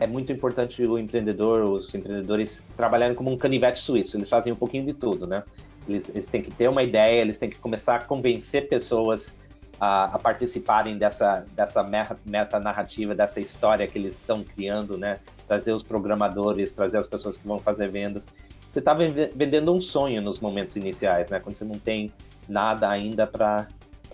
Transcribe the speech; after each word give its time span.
É 0.00 0.06
muito 0.06 0.32
importante 0.32 0.84
o 0.84 0.98
empreendedor, 0.98 1.62
os 1.62 1.94
empreendedores 1.94 2.64
trabalharem 2.76 3.14
como 3.14 3.30
um 3.32 3.36
canivete 3.36 3.78
suíço. 3.78 4.16
Eles 4.16 4.28
fazem 4.28 4.52
um 4.52 4.56
pouquinho 4.56 4.84
de 4.84 4.94
tudo, 4.94 5.26
né? 5.26 5.42
Eles, 5.88 6.08
eles 6.08 6.26
têm 6.26 6.42
que 6.42 6.50
ter 6.50 6.68
uma 6.68 6.82
ideia, 6.82 7.20
eles 7.20 7.38
têm 7.38 7.50
que 7.50 7.58
começar 7.58 7.96
a 7.96 8.04
convencer 8.04 8.68
pessoas 8.68 9.34
a, 9.80 10.04
a 10.04 10.18
participarem 10.18 10.96
dessa, 10.96 11.44
dessa 11.52 11.82
meta 12.24 12.60
narrativa, 12.60 13.14
dessa 13.14 13.40
história 13.40 13.86
que 13.86 13.98
eles 13.98 14.14
estão 14.14 14.42
criando, 14.42 14.96
né? 14.96 15.18
Trazer 15.46 15.72
os 15.72 15.82
programadores, 15.82 16.72
trazer 16.72 16.98
as 16.98 17.06
pessoas 17.06 17.36
que 17.36 17.46
vão 17.46 17.58
fazer 17.58 17.88
vendas. 17.88 18.28
Você 18.68 18.78
está 18.78 18.92
vendendo 18.92 19.72
um 19.72 19.80
sonho 19.80 20.20
nos 20.20 20.40
momentos 20.40 20.74
iniciais, 20.76 21.28
né? 21.28 21.38
Quando 21.38 21.56
você 21.56 21.64
não 21.64 21.78
tem 21.78 22.12
nada 22.48 22.88
ainda 22.88 23.26
para 23.26 23.68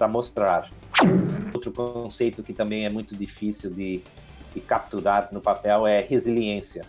mostrar. 0.08 0.70
Outro 1.54 1.72
conceito 1.72 2.42
que 2.42 2.52
também 2.52 2.84
é 2.84 2.90
muito 2.90 3.14
difícil 3.14 3.70
de, 3.70 4.02
de 4.54 4.60
capturar 4.60 5.28
no 5.32 5.40
papel 5.40 5.86
é 5.86 6.00
resiliência. 6.00 6.82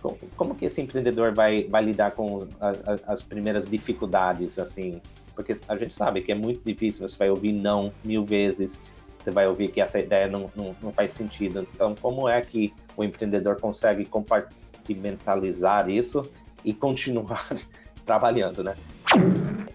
Como, 0.00 0.18
como, 0.36 0.54
que 0.54 0.64
esse 0.64 0.80
empreendedor 0.80 1.32
vai, 1.32 1.64
vai 1.64 1.82
lidar 1.82 2.12
com 2.12 2.48
a, 2.60 2.70
a, 2.70 3.12
as 3.12 3.22
primeiras 3.22 3.68
dificuldades, 3.68 4.58
assim? 4.58 5.00
Porque 5.34 5.54
a 5.68 5.76
gente 5.76 5.94
sabe 5.94 6.22
que 6.22 6.32
é 6.32 6.34
muito 6.34 6.62
difícil, 6.64 7.06
você 7.06 7.16
vai 7.16 7.30
ouvir 7.30 7.52
não 7.52 7.92
mil 8.04 8.24
vezes, 8.24 8.82
você 9.18 9.30
vai 9.30 9.46
ouvir 9.46 9.68
que 9.68 9.80
essa 9.80 10.00
ideia 10.00 10.26
não, 10.26 10.50
não, 10.56 10.74
não 10.82 10.92
faz 10.92 11.12
sentido. 11.12 11.66
Então, 11.74 11.94
como 12.00 12.28
é 12.28 12.40
que 12.40 12.72
o 12.96 13.04
empreendedor 13.04 13.60
consegue 13.60 14.04
compartimentalizar 14.04 15.88
isso 15.88 16.28
e 16.64 16.74
continuar 16.74 17.48
trabalhando, 18.04 18.64
né? 18.64 18.76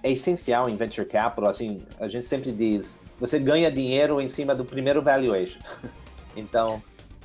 É 0.04 0.12
essencial 0.12 0.70
em 0.70 0.76
venture 0.76 1.08
capital, 1.08 1.50
assim, 1.50 1.82
a 2.00 2.08
gente 2.08 2.26
sempre 2.26 2.52
diz, 2.52 3.00
você 3.20 3.40
ganha 3.40 3.72
dinheiro 3.72 4.20
em 4.20 4.28
cima 4.28 4.54
do 4.54 4.66
primeiro 4.66 5.02
valuation. 5.02 5.60
Então, 6.38 6.84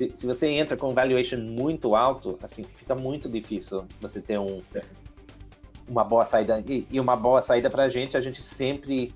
se, 0.09 0.11
se, 0.15 0.27
você 0.27 0.47
entra 0.47 0.75
com 0.75 0.91
um 0.91 0.93
valuation 0.93 1.37
muito 1.37 1.95
alto, 1.95 2.37
assim, 2.41 2.63
fica 2.75 2.95
muito 2.95 3.29
difícil 3.29 3.85
você 4.01 4.21
ter 4.21 4.39
um, 4.39 4.61
uma 5.87 6.03
boa 6.03 6.25
saída. 6.25 6.63
E, 6.67 6.87
e 6.89 6.99
uma 6.99 7.15
boa 7.15 7.41
saída 7.41 7.69
para 7.69 7.83
a 7.83 7.89
gente, 7.89 8.17
a 8.17 8.21
gente 8.21 8.41
sempre 8.41 9.13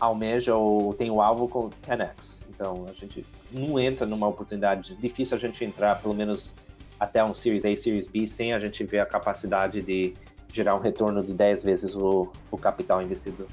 almeja 0.00 0.54
ou 0.54 0.94
tem 0.94 1.10
o 1.10 1.20
alvo 1.20 1.48
com 1.48 1.68
10x. 1.68 2.44
Então, 2.48 2.86
a 2.88 2.92
gente 2.92 3.24
não 3.50 3.78
entra 3.78 4.06
numa 4.06 4.28
oportunidade. 4.28 4.96
Difícil 4.96 5.36
a 5.36 5.40
gente 5.40 5.64
entrar, 5.64 6.00
pelo 6.00 6.14
menos 6.14 6.54
até 6.98 7.22
um 7.22 7.34
Series 7.34 7.64
A, 7.64 7.74
Series 7.74 8.06
B, 8.06 8.26
sem 8.26 8.52
a 8.52 8.58
gente 8.58 8.84
ver 8.84 9.00
a 9.00 9.06
capacidade 9.06 9.82
de 9.82 10.14
gerar 10.52 10.74
um 10.74 10.80
retorno 10.80 11.22
de 11.22 11.32
10 11.32 11.62
vezes 11.62 11.96
o, 11.96 12.30
o 12.50 12.58
capital 12.58 13.00
investido 13.00 13.46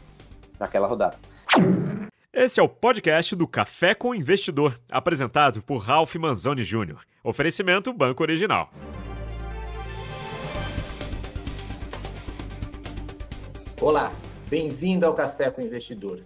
naquela 0.59 0.88
rodada. 0.88 1.17
Esse 2.39 2.59
é 2.59 2.63
o 2.63 2.69
podcast 2.69 3.35
do 3.35 3.47
Café 3.47 3.95
com 3.95 4.13
Investidor, 4.13 4.80
apresentado 4.91 5.59
por 5.63 5.77
Ralph 5.77 6.13
Manzoni 6.17 6.63
Jr. 6.63 6.99
Oferecimento 7.23 7.91
Banco 7.91 8.21
Original. 8.21 8.69
Olá, 13.81 14.13
bem-vindo 14.47 15.08
ao 15.08 15.15
Café 15.15 15.49
com 15.49 15.63
Investidor. 15.63 16.23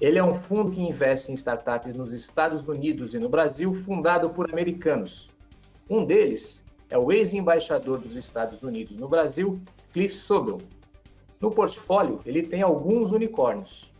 Ele 0.00 0.20
é 0.20 0.22
um 0.22 0.36
fundo 0.36 0.70
que 0.70 0.80
investe 0.80 1.32
em 1.32 1.34
startups 1.34 1.96
nos 1.96 2.12
Estados 2.12 2.68
Unidos 2.68 3.12
e 3.12 3.18
no 3.18 3.28
Brasil, 3.28 3.74
fundado 3.74 4.30
por 4.30 4.48
americanos. 4.48 5.32
Um 5.90 6.04
deles 6.04 6.62
é 6.88 6.96
o 6.96 7.10
ex-embaixador 7.10 7.98
dos 7.98 8.14
Estados 8.14 8.62
Unidos 8.62 8.96
no 8.96 9.08
Brasil, 9.08 9.60
Cliff 9.92 10.14
Sobel. 10.14 10.58
No 11.40 11.50
portfólio, 11.50 12.20
ele 12.24 12.42
tem 12.42 12.62
alguns 12.62 13.10
unicórnios. 13.10 13.92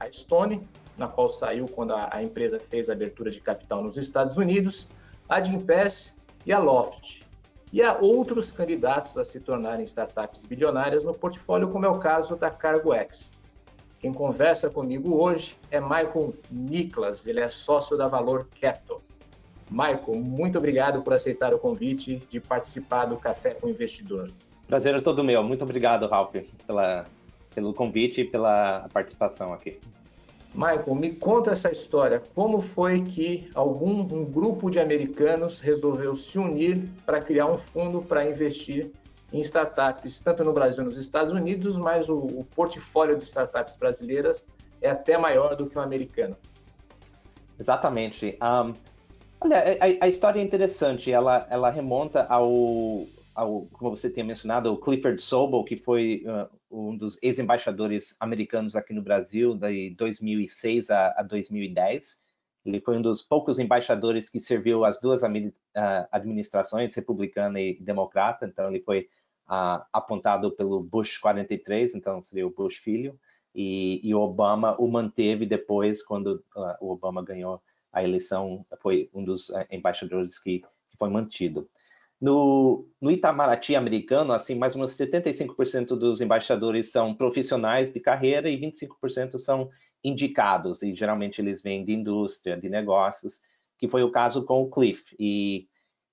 A 0.00 0.10
Stone, 0.12 0.62
na 0.98 1.08
qual 1.08 1.30
saiu 1.30 1.66
quando 1.66 1.94
a, 1.94 2.08
a 2.12 2.22
empresa 2.22 2.58
fez 2.58 2.90
a 2.90 2.92
abertura 2.92 3.30
de 3.30 3.40
capital 3.40 3.82
nos 3.82 3.96
Estados 3.96 4.36
Unidos, 4.36 4.88
a 5.28 5.42
Gimpass 5.42 6.16
e 6.44 6.52
a 6.52 6.58
Loft. 6.58 7.22
E 7.72 7.82
há 7.82 7.96
outros 7.98 8.50
candidatos 8.50 9.16
a 9.16 9.24
se 9.24 9.40
tornarem 9.40 9.84
startups 9.84 10.44
bilionárias 10.44 11.04
no 11.04 11.14
portfólio, 11.14 11.68
como 11.68 11.84
é 11.84 11.88
o 11.88 11.98
caso 11.98 12.34
da 12.34 12.50
CargoX. 12.50 13.30
Quem 14.00 14.12
conversa 14.12 14.70
comigo 14.70 15.20
hoje 15.20 15.56
é 15.70 15.80
Michael 15.80 16.34
Niklas, 16.50 17.26
ele 17.26 17.40
é 17.40 17.48
sócio 17.48 17.96
da 17.96 18.08
Valor 18.08 18.48
Capital. 18.60 19.02
Michael, 19.70 20.14
muito 20.14 20.56
obrigado 20.56 21.02
por 21.02 21.12
aceitar 21.12 21.52
o 21.52 21.58
convite 21.58 22.16
de 22.30 22.40
participar 22.40 23.04
do 23.04 23.18
Café 23.18 23.54
com 23.54 23.66
o 23.66 23.70
Investidor. 23.70 24.30
Prazer 24.66 24.94
é 24.94 25.00
todo 25.00 25.22
meu. 25.22 25.42
Muito 25.42 25.62
obrigado, 25.62 26.06
Ralph, 26.06 26.34
pela, 26.66 27.06
pelo 27.54 27.74
convite 27.74 28.22
e 28.22 28.24
pela 28.24 28.88
participação 28.92 29.52
aqui. 29.52 29.78
Michael, 30.58 30.96
me 30.96 31.14
conta 31.14 31.52
essa 31.52 31.70
história. 31.70 32.20
Como 32.34 32.60
foi 32.60 33.04
que 33.04 33.48
algum 33.54 34.00
um 34.00 34.24
grupo 34.24 34.68
de 34.68 34.80
americanos 34.80 35.60
resolveu 35.60 36.16
se 36.16 36.36
unir 36.36 36.82
para 37.06 37.20
criar 37.20 37.46
um 37.46 37.56
fundo 37.56 38.02
para 38.02 38.28
investir 38.28 38.90
em 39.32 39.40
startups, 39.40 40.18
tanto 40.18 40.42
no 40.42 40.52
Brasil 40.52 40.82
nos 40.82 40.98
Estados 40.98 41.32
Unidos, 41.32 41.78
mas 41.78 42.08
o, 42.08 42.18
o 42.18 42.44
portfólio 42.56 43.16
de 43.16 43.22
startups 43.22 43.76
brasileiras 43.76 44.44
é 44.82 44.90
até 44.90 45.16
maior 45.16 45.54
do 45.54 45.70
que 45.70 45.78
o 45.78 45.80
americano. 45.80 46.36
Exatamente. 47.56 48.36
Um, 48.42 48.72
olha, 49.40 49.58
a, 49.58 50.06
a, 50.06 50.08
história 50.08 50.40
é 50.40 50.42
interessante. 50.42 51.12
Ela, 51.12 51.46
ela 51.50 51.70
remonta 51.70 52.26
ao, 52.28 53.06
ao, 53.32 53.68
como 53.74 53.96
você 53.96 54.10
tinha 54.10 54.24
mencionado, 54.24 54.72
o 54.72 54.76
Clifford 54.76 55.22
Sobel, 55.22 55.62
que 55.62 55.76
foi 55.76 56.24
uh, 56.26 56.57
um 56.70 56.96
dos 56.96 57.18
ex-embaixadores 57.22 58.16
americanos 58.20 58.76
aqui 58.76 58.92
no 58.92 59.02
Brasil, 59.02 59.54
de 59.54 59.90
2006 59.90 60.90
a, 60.90 61.14
a 61.16 61.22
2010. 61.22 62.22
Ele 62.64 62.80
foi 62.80 62.98
um 62.98 63.02
dos 63.02 63.22
poucos 63.22 63.58
embaixadores 63.58 64.28
que 64.28 64.40
serviu 64.40 64.84
as 64.84 65.00
duas 65.00 65.22
administrações, 66.10 66.94
republicana 66.94 67.60
e 67.60 67.78
democrata. 67.80 68.46
Então, 68.46 68.68
ele 68.68 68.80
foi 68.80 69.08
uh, 69.48 69.82
apontado 69.92 70.50
pelo 70.52 70.82
Bush 70.82 71.18
43, 71.18 71.94
então 71.94 72.22
seria 72.22 72.46
o 72.46 72.50
Bush 72.50 72.76
filho, 72.76 73.18
e, 73.54 74.00
e 74.02 74.14
Obama 74.14 74.76
o 74.78 74.86
manteve 74.86 75.46
depois, 75.46 76.02
quando 76.02 76.44
uh, 76.54 76.76
o 76.80 76.92
Obama 76.92 77.24
ganhou 77.24 77.62
a 77.92 78.04
eleição, 78.04 78.64
foi 78.80 79.08
um 79.14 79.24
dos 79.24 79.48
uh, 79.48 79.64
embaixadores 79.70 80.38
que, 80.38 80.60
que 80.60 80.98
foi 80.98 81.08
mantido. 81.08 81.68
No, 82.20 82.84
no 83.00 83.10
Itamaraty 83.10 83.76
americano, 83.76 84.32
assim, 84.32 84.56
mais 84.56 84.74
ou 84.74 84.80
menos 84.80 84.96
75% 84.96 85.96
dos 85.96 86.20
embaixadores 86.20 86.90
são 86.90 87.14
profissionais 87.14 87.92
de 87.92 88.00
carreira 88.00 88.50
e 88.50 88.58
25% 88.58 89.38
são 89.38 89.70
indicados, 90.02 90.82
e 90.82 90.94
geralmente 90.94 91.40
eles 91.40 91.62
vêm 91.62 91.84
de 91.84 91.92
indústria, 91.92 92.56
de 92.56 92.68
negócios, 92.68 93.40
que 93.78 93.88
foi 93.88 94.02
o 94.02 94.10
caso 94.10 94.44
com 94.44 94.62
o 94.62 94.70
Cliff. 94.70 95.14
E 95.18 95.68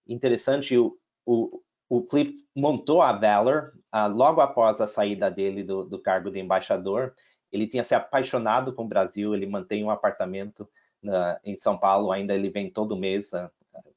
interessante, 0.08 0.78
o, 0.78 0.98
o, 1.26 1.62
o 1.90 2.04
Cliff 2.04 2.34
montou 2.56 3.02
a 3.02 3.12
Valor 3.12 3.74
uh, 3.94 4.08
logo 4.08 4.42
após 4.42 4.80
a 4.80 4.88
saída 4.88 5.30
dele 5.30 5.64
do, 5.64 5.84
do, 5.84 6.00
cargo 6.00 6.32
de 6.32 6.40
embaixador. 6.40 7.14
Ele 7.52 7.68
tinha 7.68 7.84
se 7.84 7.96
apaixonado 7.96 8.74
com 8.74 8.84
o 8.84 8.88
Brasil, 8.88 9.34
ele 9.34 9.46
mantém 9.46 9.84
um 9.84 9.90
apartamento 9.90 10.70
na, 11.02 11.40
em 11.44 11.56
São 11.56 11.78
Paulo, 11.78 12.12
ainda 12.12 12.34
ele 12.34 12.50
vem 12.50 12.70
todo 12.70 12.96
mês, 12.96 13.34
uh, 13.34 13.50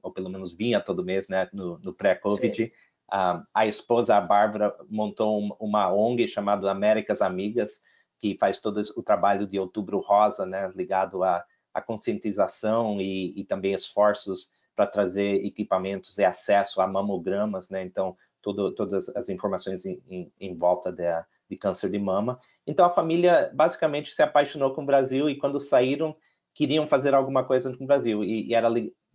ou 0.03 0.12
pelo 0.12 0.28
menos 0.28 0.53
vinha 0.53 0.81
todo 0.81 1.05
mês, 1.05 1.28
né, 1.28 1.49
no, 1.53 1.78
no 1.78 1.93
pré-Covid. 1.93 2.72
Uh, 3.12 3.43
a 3.55 3.66
esposa, 3.66 4.16
a 4.16 4.21
Bárbara, 4.21 4.75
montou 4.89 5.56
uma 5.59 5.93
ONG 5.93 6.28
chamada 6.28 6.71
Américas 6.71 7.22
Amigas, 7.22 7.83
que 8.19 8.37
faz 8.37 8.61
todo 8.61 8.81
o 8.97 9.03
trabalho 9.03 9.47
de 9.47 9.59
Outubro 9.59 9.99
Rosa, 9.99 10.44
né, 10.44 10.71
ligado 10.75 11.22
à, 11.22 11.44
à 11.72 11.81
conscientização 11.81 13.00
e, 13.00 13.33
e, 13.39 13.44
também 13.44 13.72
esforços 13.72 14.50
para 14.75 14.87
trazer 14.87 15.44
equipamentos 15.44 16.19
e 16.19 16.25
acesso 16.25 16.81
a 16.81 16.87
mamogramas, 16.87 17.71
né, 17.71 17.83
então 17.83 18.16
todo, 18.43 18.72
todas 18.72 19.09
as 19.10 19.28
informações 19.28 19.87
em, 19.87 20.03
em, 20.09 20.33
em 20.39 20.55
volta 20.55 20.93
de, 20.93 21.05
de 21.49 21.56
câncer 21.56 21.91
de 21.91 21.99
mama. 21.99 22.39
Então 22.66 22.84
a 22.84 22.91
família 22.91 23.50
basicamente 23.55 24.15
se 24.15 24.22
apaixonou 24.22 24.75
com 24.75 24.83
o 24.83 24.87
Brasil 24.87 25.31
e 25.31 25.37
quando 25.37 25.59
saíram 25.59 26.15
queriam 26.55 26.87
fazer 26.89 27.15
alguma 27.15 27.45
coisa 27.45 27.75
com 27.77 27.84
o 27.84 27.87
Brasil 27.87 28.25
e, 28.25 28.49
e 28.49 28.55
era 28.55 28.69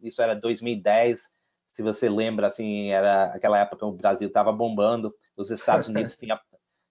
isso 0.04 0.22
era 0.22 0.36
2010, 0.36 1.32
se 1.74 1.82
você 1.82 2.08
lembra, 2.08 2.48
assim, 2.48 2.92
era 2.92 3.26
aquela 3.34 3.58
época 3.58 3.78
que 3.78 3.86
o 3.86 3.92
Brasil 3.92 4.28
estava 4.28 4.52
bombando, 4.52 5.14
os 5.36 5.50
Estados 5.50 5.88
Unidos 5.90 6.16
tinha, 6.16 6.40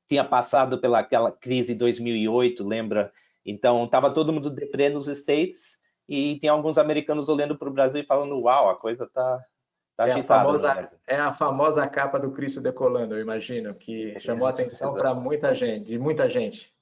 tinha 0.09 0.25
passado 0.25 0.81
pela 0.81 0.99
aquela 0.99 1.31
crise 1.31 1.73
de 1.73 1.79
2008, 1.79 2.67
lembra? 2.67 3.13
Então, 3.47 3.85
estava 3.85 4.13
todo 4.13 4.33
mundo 4.33 4.51
deprê 4.51 4.89
nos 4.89 5.07
States 5.07 5.79
e 6.09 6.37
tinha 6.39 6.51
alguns 6.51 6.79
americanos 6.79 7.29
olhando 7.29 7.57
para 7.57 7.69
o 7.69 7.73
Brasil 7.73 8.01
e 8.01 8.07
falando, 8.07 8.41
uau, 8.41 8.71
a 8.71 8.77
coisa 8.77 9.05
está 9.05 9.45
tá 9.97 10.09
é, 10.09 10.13
agitada. 10.13 10.41
A 10.41 10.45
famosa, 10.45 10.91
é 11.07 11.17
a 11.17 11.33
famosa 11.33 11.87
capa 11.87 12.19
do 12.19 12.33
Cristo 12.33 12.61
decolando, 12.61 13.15
eu 13.15 13.21
imagino, 13.21 13.75
que 13.75 14.19
chamou 14.21 14.49
a 14.49 14.51
atenção 14.51 14.95
para 14.95 15.15
muita 15.15 15.55
gente, 15.55 15.87
de 15.87 15.99
muita 15.99 16.29
gente. 16.29 16.75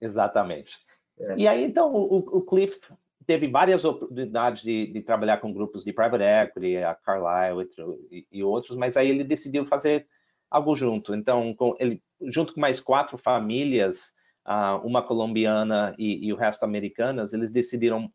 Exatamente. 0.00 0.76
É. 1.18 1.36
E 1.36 1.48
aí, 1.48 1.64
então, 1.64 1.92
o, 1.92 2.18
o 2.18 2.42
Cliff 2.42 2.80
teve 3.28 3.46
várias 3.46 3.84
oportunidades 3.84 4.62
de, 4.62 4.86
de, 4.86 5.02
trabalhar 5.02 5.36
com 5.36 5.52
grupos 5.52 5.84
de 5.84 5.92
private 5.92 6.24
equity, 6.24 6.78
a 6.78 6.94
Carlyle 6.94 7.68
e, 8.10 8.26
e, 8.32 8.42
outros, 8.42 8.74
mas 8.74 8.96
aí 8.96 9.10
ele 9.10 9.22
decidiu 9.22 9.66
fazer 9.66 10.08
algo 10.50 10.74
junto. 10.74 11.14
Então, 11.14 11.52
com, 11.54 11.76
ele, 11.78 12.02
junto 12.22 12.54
com 12.54 12.60
mais 12.60 12.80
quatro 12.80 13.18
famílias, 13.18 14.14
uh, 14.46 14.78
uma 14.82 15.02
colombiana 15.02 15.94
e, 15.98 16.26
e, 16.26 16.32
o 16.32 16.36
resto 16.36 16.64
americanas, 16.64 17.34
eles 17.34 17.50
decidiram 17.50 18.10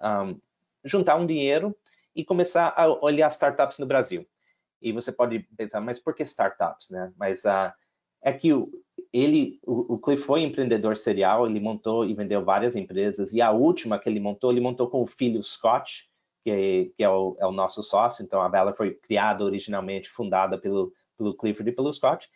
um, 0.00 0.40
juntar 0.84 1.16
um 1.16 1.26
dinheiro 1.26 1.76
e 2.14 2.24
começar 2.24 2.72
a 2.76 2.86
olhar 3.04 3.32
startups 3.32 3.78
no 3.78 3.86
Brasil. 3.86 4.24
E 4.80 4.92
você 4.92 5.10
pode 5.10 5.40
pensar, 5.56 5.80
mas 5.80 5.98
por 5.98 6.14
que 6.14 6.22
startups, 6.22 6.88
né? 6.88 7.12
Mas 7.18 7.44
uh, 7.44 7.72
é 8.22 8.32
que 8.32 8.52
o, 8.52 8.70
ele, 9.12 9.60
o, 9.66 9.94
o 9.94 9.98
Cliff 9.98 10.22
foi 10.22 10.42
empreendedor 10.42 10.96
serial, 10.96 11.46
ele 11.46 11.60
montou 11.60 12.04
e 12.04 12.14
vendeu 12.14 12.44
várias 12.44 12.74
empresas, 12.76 13.32
e 13.32 13.40
a 13.40 13.50
última 13.50 13.98
que 13.98 14.08
ele 14.08 14.20
montou, 14.20 14.50
ele 14.50 14.60
montou 14.60 14.88
com 14.88 15.02
o 15.02 15.06
filho 15.06 15.42
Scott, 15.42 16.08
que, 16.42 16.50
é, 16.50 16.84
que 16.96 17.02
é, 17.04 17.08
o, 17.08 17.36
é 17.38 17.46
o 17.46 17.52
nosso 17.52 17.82
sócio, 17.82 18.24
então 18.24 18.40
a 18.40 18.48
Bella 18.48 18.74
foi 18.74 18.94
criada 18.94 19.44
originalmente, 19.44 20.08
fundada 20.08 20.58
pelo, 20.58 20.92
pelo 21.16 21.36
Clifford 21.36 21.70
e 21.70 21.74
pelo 21.74 21.92
Scott, 21.92 22.28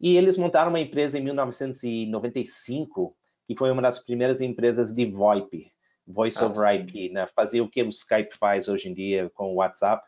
e 0.00 0.16
eles 0.16 0.38
montaram 0.38 0.70
uma 0.70 0.80
empresa 0.80 1.18
em 1.18 1.22
1995, 1.22 3.16
que 3.46 3.56
foi 3.56 3.70
uma 3.70 3.82
das 3.82 3.98
primeiras 3.98 4.40
empresas 4.40 4.92
de 4.92 5.06
VoIP, 5.06 5.72
Voice 6.06 6.42
ah, 6.42 6.46
over 6.46 6.68
sim. 6.68 6.82
IP, 6.82 7.12
né? 7.12 7.26
Fazia 7.34 7.62
o 7.62 7.68
que 7.68 7.82
o 7.82 7.88
Skype 7.88 8.36
faz 8.36 8.68
hoje 8.68 8.88
em 8.88 8.94
dia 8.94 9.30
com 9.34 9.52
o 9.52 9.56
WhatsApp. 9.56 10.06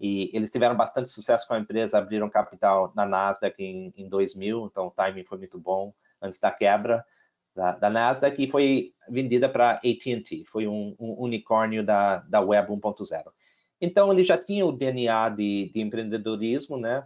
E 0.00 0.30
eles 0.32 0.50
tiveram 0.50 0.76
bastante 0.76 1.10
sucesso 1.10 1.46
com 1.46 1.54
a 1.54 1.58
empresa, 1.58 1.98
abriram 1.98 2.30
capital 2.30 2.92
na 2.94 3.04
Nasdaq 3.04 3.62
em, 3.62 3.92
em 3.96 4.08
2000, 4.08 4.66
então 4.66 4.86
o 4.86 4.90
timing 4.90 5.24
foi 5.24 5.38
muito 5.38 5.58
bom 5.58 5.92
antes 6.22 6.38
da 6.38 6.50
quebra 6.50 7.04
da, 7.58 7.72
da 7.72 7.90
Nasdaq 7.90 8.40
e 8.40 8.48
foi 8.48 8.92
vendida 9.08 9.48
para 9.48 9.72
AT&T, 9.72 10.44
foi 10.46 10.68
um, 10.68 10.94
um, 10.98 11.14
unicórnio 11.18 11.84
da, 11.84 12.18
da 12.18 12.40
Web 12.40 12.70
1.0. 12.70 13.24
Então 13.80 14.12
ele 14.12 14.22
já 14.22 14.38
tinha 14.38 14.64
o 14.64 14.72
DNA 14.72 15.28
de, 15.30 15.70
de 15.74 15.80
empreendedorismo, 15.80 16.78
né, 16.78 17.04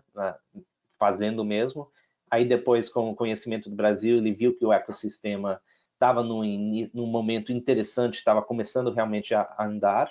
fazendo 0.98 1.42
mesmo. 1.44 1.88
Aí 2.30 2.44
depois, 2.44 2.88
com 2.88 3.10
o 3.10 3.14
conhecimento 3.14 3.68
do 3.68 3.76
Brasil, 3.76 4.18
ele 4.18 4.32
viu 4.32 4.56
que 4.56 4.64
o 4.64 4.72
ecossistema 4.72 5.60
estava 5.94 6.22
num, 6.22 6.42
num, 6.92 7.06
momento 7.06 7.52
interessante, 7.52 8.14
estava 8.14 8.42
começando 8.42 8.90
realmente 8.90 9.34
a, 9.34 9.54
andar. 9.58 10.10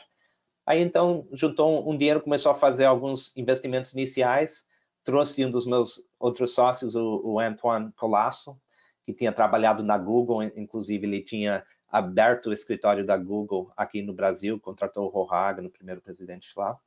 Aí 0.71 0.81
então 0.81 1.27
juntou 1.33 1.85
um 1.89 1.97
dinheiro, 1.97 2.21
começou 2.21 2.49
a 2.49 2.55
fazer 2.55 2.85
alguns 2.85 3.35
investimentos 3.35 3.91
iniciais, 3.91 4.65
trouxe 5.03 5.45
um 5.45 5.51
dos 5.51 5.65
meus 5.65 6.01
outros 6.17 6.53
sócios, 6.53 6.95
o, 6.95 7.21
o 7.25 7.39
Antoine 7.41 7.91
Colasso, 7.91 8.57
que 9.05 9.11
tinha 9.11 9.33
trabalhado 9.33 9.83
na 9.83 9.97
Google, 9.97 10.41
inclusive 10.43 11.05
ele 11.05 11.21
tinha 11.23 11.61
aberto 11.91 12.45
o 12.45 12.53
escritório 12.53 13.05
da 13.05 13.17
Google 13.17 13.69
aqui 13.75 14.01
no 14.01 14.13
Brasil, 14.13 14.61
contratou 14.61 15.07
o 15.07 15.09
Rohaga, 15.09 15.61
no 15.61 15.69
primeiro 15.69 15.99
presidente 15.99 16.49
lá. 16.55 16.77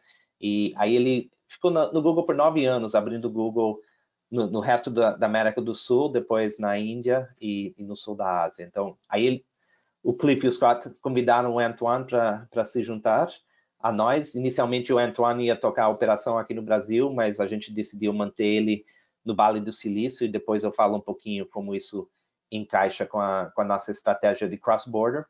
E 0.40 0.72
aí 0.78 0.96
ele 0.96 1.30
ficou 1.46 1.70
no, 1.70 1.92
no 1.92 2.00
Google 2.00 2.24
por 2.24 2.34
nove 2.34 2.64
anos, 2.64 2.94
abrindo 2.94 3.26
o 3.26 3.30
Google 3.30 3.78
no, 4.30 4.46
no 4.46 4.60
resto 4.60 4.90
da, 4.90 5.14
da, 5.14 5.26
América 5.26 5.60
do 5.60 5.74
Sul, 5.74 6.08
depois 6.08 6.58
na 6.58 6.78
Índia 6.78 7.28
e, 7.38 7.74
e, 7.76 7.84
no 7.84 7.94
sul 7.94 8.16
da 8.16 8.44
Ásia. 8.44 8.64
Então, 8.64 8.96
aí 9.06 9.26
ele, 9.26 9.44
o 10.02 10.14
Cliff 10.14 10.42
e 10.42 10.48
o 10.48 10.52
Scott 10.52 10.88
convidaram 11.02 11.52
o 11.52 11.58
Antoine 11.58 12.06
para 12.06 12.64
se 12.64 12.82
juntar 12.82 13.28
a 13.84 13.92
nós. 13.92 14.34
Inicialmente, 14.34 14.94
o 14.94 14.98
Antoine 14.98 15.44
ia 15.44 15.54
tocar 15.54 15.84
a 15.84 15.88
operação 15.90 16.38
aqui 16.38 16.54
no 16.54 16.62
Brasil, 16.62 17.12
mas 17.12 17.38
a 17.38 17.46
gente 17.46 17.70
decidiu 17.70 18.14
manter 18.14 18.46
ele 18.46 18.86
no 19.22 19.36
Vale 19.36 19.60
do 19.60 19.70
Silício 19.70 20.24
e 20.24 20.28
depois 20.28 20.64
eu 20.64 20.72
falo 20.72 20.96
um 20.96 21.02
pouquinho 21.02 21.44
como 21.44 21.74
isso 21.74 22.08
encaixa 22.50 23.04
com 23.04 23.20
a, 23.20 23.52
com 23.54 23.60
a 23.60 23.64
nossa 23.64 23.90
estratégia 23.90 24.48
de 24.48 24.56
cross-border. 24.56 25.26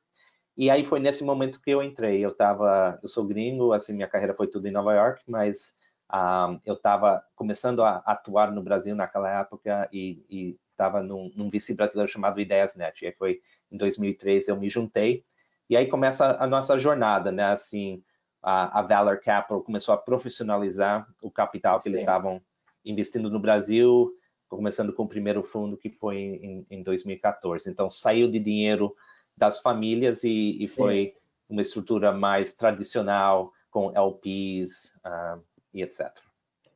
E 0.56 0.70
aí 0.70 0.84
foi 0.84 1.00
nesse 1.00 1.24
momento 1.24 1.60
que 1.60 1.72
eu 1.72 1.82
entrei. 1.82 2.24
Eu 2.24 2.30
estava, 2.30 2.96
eu 3.02 3.08
sou 3.08 3.24
gringo, 3.24 3.72
assim, 3.72 3.92
minha 3.92 4.06
carreira 4.06 4.34
foi 4.34 4.46
tudo 4.46 4.68
em 4.68 4.72
Nova 4.72 4.94
York, 4.94 5.24
mas 5.26 5.76
um, 6.12 6.60
eu 6.64 6.74
estava 6.74 7.24
começando 7.34 7.82
a 7.82 8.04
atuar 8.06 8.52
no 8.52 8.62
Brasil 8.62 8.94
naquela 8.94 9.40
época 9.40 9.88
e 9.92 10.56
estava 10.70 11.02
num, 11.02 11.28
num 11.34 11.50
vice 11.50 11.74
brasileiro 11.74 12.08
chamado 12.08 12.40
IdeiasNet. 12.40 13.02
E 13.02 13.06
aí 13.08 13.12
foi 13.12 13.40
em 13.72 13.76
2003 13.76 14.46
eu 14.46 14.56
me 14.56 14.70
juntei 14.70 15.24
e 15.68 15.76
aí 15.76 15.88
começa 15.88 16.36
a 16.38 16.46
nossa 16.46 16.78
jornada, 16.78 17.32
né? 17.32 17.46
Assim, 17.46 18.00
a, 18.44 18.80
a 18.80 18.82
Valor 18.82 19.18
Capital 19.20 19.62
começou 19.62 19.94
a 19.94 19.98
profissionalizar 19.98 21.08
o 21.22 21.30
capital 21.30 21.78
que 21.78 21.84
Sim. 21.84 21.90
eles 21.90 22.02
estavam 22.02 22.42
investindo 22.84 23.30
no 23.30 23.40
Brasil, 23.40 24.12
começando 24.48 24.92
com 24.92 25.04
o 25.04 25.08
primeiro 25.08 25.42
fundo 25.42 25.78
que 25.78 25.88
foi 25.88 26.16
em, 26.16 26.66
em 26.70 26.82
2014. 26.82 27.70
Então 27.70 27.88
saiu 27.88 28.30
de 28.30 28.38
dinheiro 28.38 28.94
das 29.34 29.60
famílias 29.60 30.22
e, 30.22 30.62
e 30.62 30.68
foi 30.68 31.14
uma 31.48 31.62
estrutura 31.62 32.12
mais 32.12 32.52
tradicional 32.52 33.50
com 33.70 33.90
LPs, 33.96 34.94
uh, 35.04 35.42
e 35.72 35.82
etc. 35.82 36.12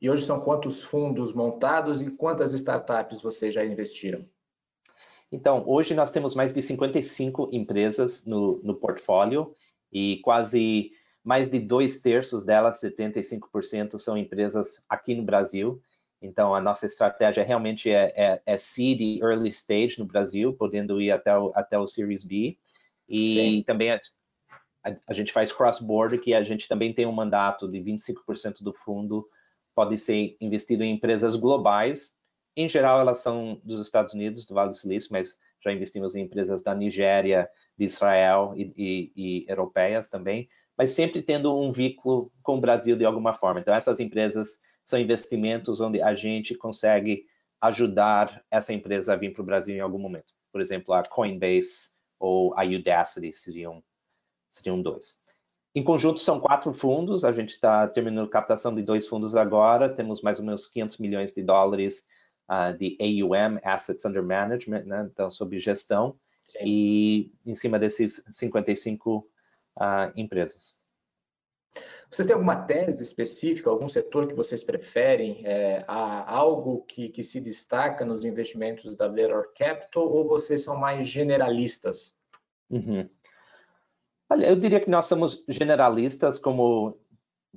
E 0.00 0.10
hoje 0.10 0.24
são 0.24 0.40
quantos 0.40 0.82
fundos 0.82 1.32
montados 1.32 2.00
e 2.00 2.10
quantas 2.10 2.52
startups 2.52 3.20
vocês 3.20 3.52
já 3.52 3.64
investiram? 3.64 4.24
Então, 5.30 5.62
hoje 5.66 5.94
nós 5.94 6.10
temos 6.10 6.34
mais 6.34 6.54
de 6.54 6.62
55 6.62 7.50
empresas 7.52 8.24
no, 8.24 8.58
no 8.62 8.74
portfólio 8.74 9.52
e 9.92 10.20
quase 10.22 10.92
mais 11.28 11.50
de 11.50 11.60
dois 11.60 12.00
terços 12.00 12.42
delas, 12.42 12.80
75%, 12.80 13.98
são 13.98 14.16
empresas 14.16 14.82
aqui 14.88 15.14
no 15.14 15.22
Brasil. 15.22 15.78
Então, 16.22 16.54
a 16.54 16.60
nossa 16.60 16.86
estratégia 16.86 17.44
realmente 17.44 17.90
é, 17.90 18.14
é, 18.16 18.42
é 18.46 18.56
seed 18.56 19.02
e 19.02 19.20
early 19.20 19.50
stage 19.50 19.98
no 19.98 20.06
Brasil, 20.06 20.54
podendo 20.54 21.02
ir 21.02 21.10
até 21.10 21.36
o, 21.36 21.52
até 21.54 21.78
o 21.78 21.86
Series 21.86 22.24
B. 22.24 22.56
E 23.06 23.28
Sim. 23.28 23.62
também 23.66 23.90
a, 23.92 24.00
a, 24.82 24.96
a 25.06 25.12
gente 25.12 25.30
faz 25.30 25.52
cross-border, 25.52 26.18
que 26.18 26.32
a 26.32 26.42
gente 26.42 26.66
também 26.66 26.94
tem 26.94 27.04
um 27.04 27.12
mandato 27.12 27.68
de 27.68 27.78
25% 27.78 28.62
do 28.62 28.72
fundo 28.72 29.28
pode 29.74 29.98
ser 29.98 30.34
investido 30.40 30.82
em 30.82 30.94
empresas 30.94 31.36
globais. 31.36 32.16
Em 32.56 32.66
geral, 32.66 33.00
elas 33.00 33.18
são 33.18 33.60
dos 33.62 33.82
Estados 33.82 34.14
Unidos, 34.14 34.46
do 34.46 34.54
Vale 34.54 34.70
do 34.70 34.76
Silício, 34.76 35.10
mas 35.12 35.38
já 35.62 35.70
investimos 35.70 36.14
em 36.14 36.22
empresas 36.22 36.62
da 36.62 36.74
Nigéria, 36.74 37.50
de 37.76 37.84
Israel 37.84 38.54
e, 38.56 38.72
e, 38.74 39.12
e 39.14 39.46
europeias 39.46 40.08
também, 40.08 40.48
mas 40.78 40.92
sempre 40.92 41.20
tendo 41.20 41.58
um 41.58 41.72
vínculo 41.72 42.30
com 42.40 42.56
o 42.56 42.60
Brasil 42.60 42.96
de 42.96 43.04
alguma 43.04 43.34
forma. 43.34 43.58
Então, 43.58 43.74
essas 43.74 43.98
empresas 43.98 44.60
são 44.84 44.98
investimentos 44.98 45.80
onde 45.80 46.00
a 46.00 46.14
gente 46.14 46.54
consegue 46.54 47.26
ajudar 47.60 48.42
essa 48.48 48.72
empresa 48.72 49.12
a 49.12 49.16
vir 49.16 49.32
para 49.32 49.42
o 49.42 49.44
Brasil 49.44 49.74
em 49.74 49.80
algum 49.80 49.98
momento. 49.98 50.32
Por 50.52 50.60
exemplo, 50.60 50.94
a 50.94 51.02
Coinbase 51.02 51.90
ou 52.18 52.54
a 52.56 52.64
Udacity 52.64 53.32
seriam 53.32 53.82
seriam 54.48 54.80
dois. 54.80 55.18
Em 55.74 55.82
conjunto, 55.82 56.20
são 56.20 56.40
quatro 56.40 56.72
fundos. 56.72 57.24
A 57.24 57.32
gente 57.32 57.50
está 57.50 57.86
terminando 57.86 58.28
captação 58.28 58.74
de 58.74 58.82
dois 58.82 59.06
fundos 59.06 59.36
agora. 59.36 59.88
Temos 59.88 60.22
mais 60.22 60.38
ou 60.38 60.44
menos 60.44 60.66
500 60.66 60.98
milhões 60.98 61.34
de 61.34 61.42
dólares 61.42 62.04
uh, 62.48 62.76
de 62.76 62.96
AUM, 63.00 63.58
Assets 63.62 64.04
Under 64.04 64.22
Management, 64.22 64.84
né? 64.84 65.08
então, 65.12 65.30
sob 65.30 65.58
gestão. 65.58 66.16
Sim. 66.46 66.58
E 66.64 67.32
em 67.44 67.54
cima 67.54 67.78
desses 67.78 68.24
55 68.32 69.28
ah, 69.78 70.12
empresas. 70.16 70.76
Vocês 72.10 72.26
têm 72.26 72.34
alguma 72.34 72.56
tese 72.56 73.02
específica, 73.02 73.68
algum 73.68 73.88
setor 73.88 74.26
que 74.26 74.34
vocês 74.34 74.64
preferem? 74.64 75.42
É, 75.44 75.84
há 75.86 76.34
algo 76.34 76.82
que, 76.82 77.10
que 77.10 77.22
se 77.22 77.40
destaca 77.40 78.04
nos 78.04 78.24
investimentos 78.24 78.96
da 78.96 79.06
Valor 79.06 79.52
Capital 79.56 80.10
ou 80.10 80.26
vocês 80.26 80.62
são 80.62 80.76
mais 80.76 81.06
generalistas? 81.06 82.16
Uhum. 82.70 83.08
Olha, 84.30 84.46
eu 84.46 84.56
diria 84.56 84.80
que 84.80 84.90
nós 84.90 85.06
somos 85.06 85.44
generalistas, 85.48 86.38
como 86.38 86.98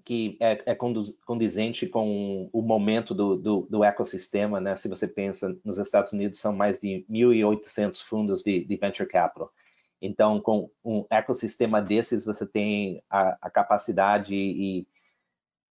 que 0.06 0.38
é, 0.40 0.72
é 0.72 0.76
condizente 0.76 1.86
com 1.86 2.50
o 2.52 2.62
momento 2.62 3.14
do, 3.14 3.36
do, 3.38 3.68
do, 3.70 3.84
ecossistema, 3.84 4.60
né? 4.60 4.76
Se 4.76 4.88
você 4.88 5.08
pensa, 5.08 5.56
nos 5.64 5.78
Estados 5.78 6.14
Unidos 6.14 6.40
são 6.40 6.54
mais 6.54 6.80
de 6.80 7.06
1.800 7.10 8.02
fundos 8.02 8.42
de, 8.42 8.66
de, 8.66 8.76
venture 8.78 9.08
capital. 9.08 9.52
Então, 10.02 10.42
com 10.42 10.70
um 10.84 11.06
ecossistema 11.10 11.82
desses, 11.82 12.26
você 12.26 12.46
tem 12.46 13.04
a, 13.10 13.38
a 13.42 13.50
capacidade 13.50 14.34
e, 14.34 14.88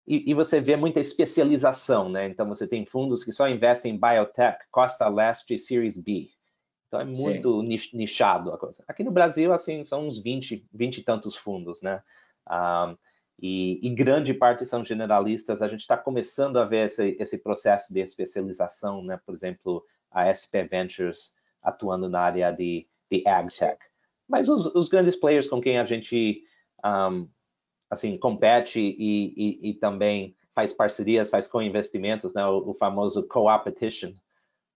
e, 0.06 0.30
e, 0.30 0.34
você 0.34 0.60
vê 0.60 0.76
muita 0.76 1.00
especialização, 1.00 2.08
né? 2.08 2.26
Então, 2.26 2.48
você 2.48 2.66
tem 2.66 2.86
fundos 2.86 3.24
que 3.24 3.32
só 3.32 3.48
investem 3.48 3.94
em 3.94 3.98
biotech, 3.98 4.58
Costa 4.70 5.08
Leste 5.08 5.54
e 5.54 5.58
Series 5.58 5.98
B. 5.98 6.30
Então 6.92 7.00
é 7.00 7.04
muito 7.06 7.60
Sim. 7.62 7.96
nichado 7.96 8.52
a 8.52 8.58
coisa. 8.58 8.84
Aqui 8.86 9.02
no 9.02 9.10
Brasil, 9.10 9.50
assim, 9.50 9.82
são 9.82 10.06
uns 10.06 10.18
20, 10.18 10.68
20 10.70 10.98
e 10.98 11.02
tantos 11.02 11.34
fundos, 11.34 11.80
né? 11.80 12.02
Um, 12.46 12.98
e, 13.40 13.80
e, 13.82 13.88
grande 13.94 14.34
parte 14.34 14.66
são 14.66 14.84
generalistas. 14.84 15.62
A 15.62 15.68
gente 15.68 15.80
está 15.80 15.96
começando 15.96 16.58
a 16.58 16.66
ver 16.66 16.84
esse, 16.84 17.16
esse, 17.18 17.38
processo 17.38 17.94
de 17.94 18.00
especialização, 18.00 19.02
né? 19.02 19.18
Por 19.24 19.34
exemplo, 19.34 19.82
a 20.10 20.28
SP 20.28 20.68
Ventures 20.68 21.34
atuando 21.62 22.10
na 22.10 22.20
área 22.20 22.52
de, 22.52 22.86
de 23.10 23.26
AgTech. 23.26 23.78
Mas 24.28 24.48
os, 24.48 24.66
os, 24.66 24.88
grandes 24.88 25.16
players 25.16 25.48
com 25.48 25.60
quem 25.60 25.78
a 25.78 25.84
gente 25.84 26.42
um, 26.84 27.28
assim 27.90 28.16
compete 28.16 28.80
e, 28.80 29.34
e, 29.36 29.70
e, 29.70 29.74
também 29.74 30.34
faz 30.54 30.72
parcerias, 30.72 31.30
faz 31.30 31.46
co-investimentos, 31.46 32.32
né? 32.34 32.44
O, 32.46 32.70
o 32.70 32.74
famoso 32.74 33.26
co-opetition, 33.26 34.12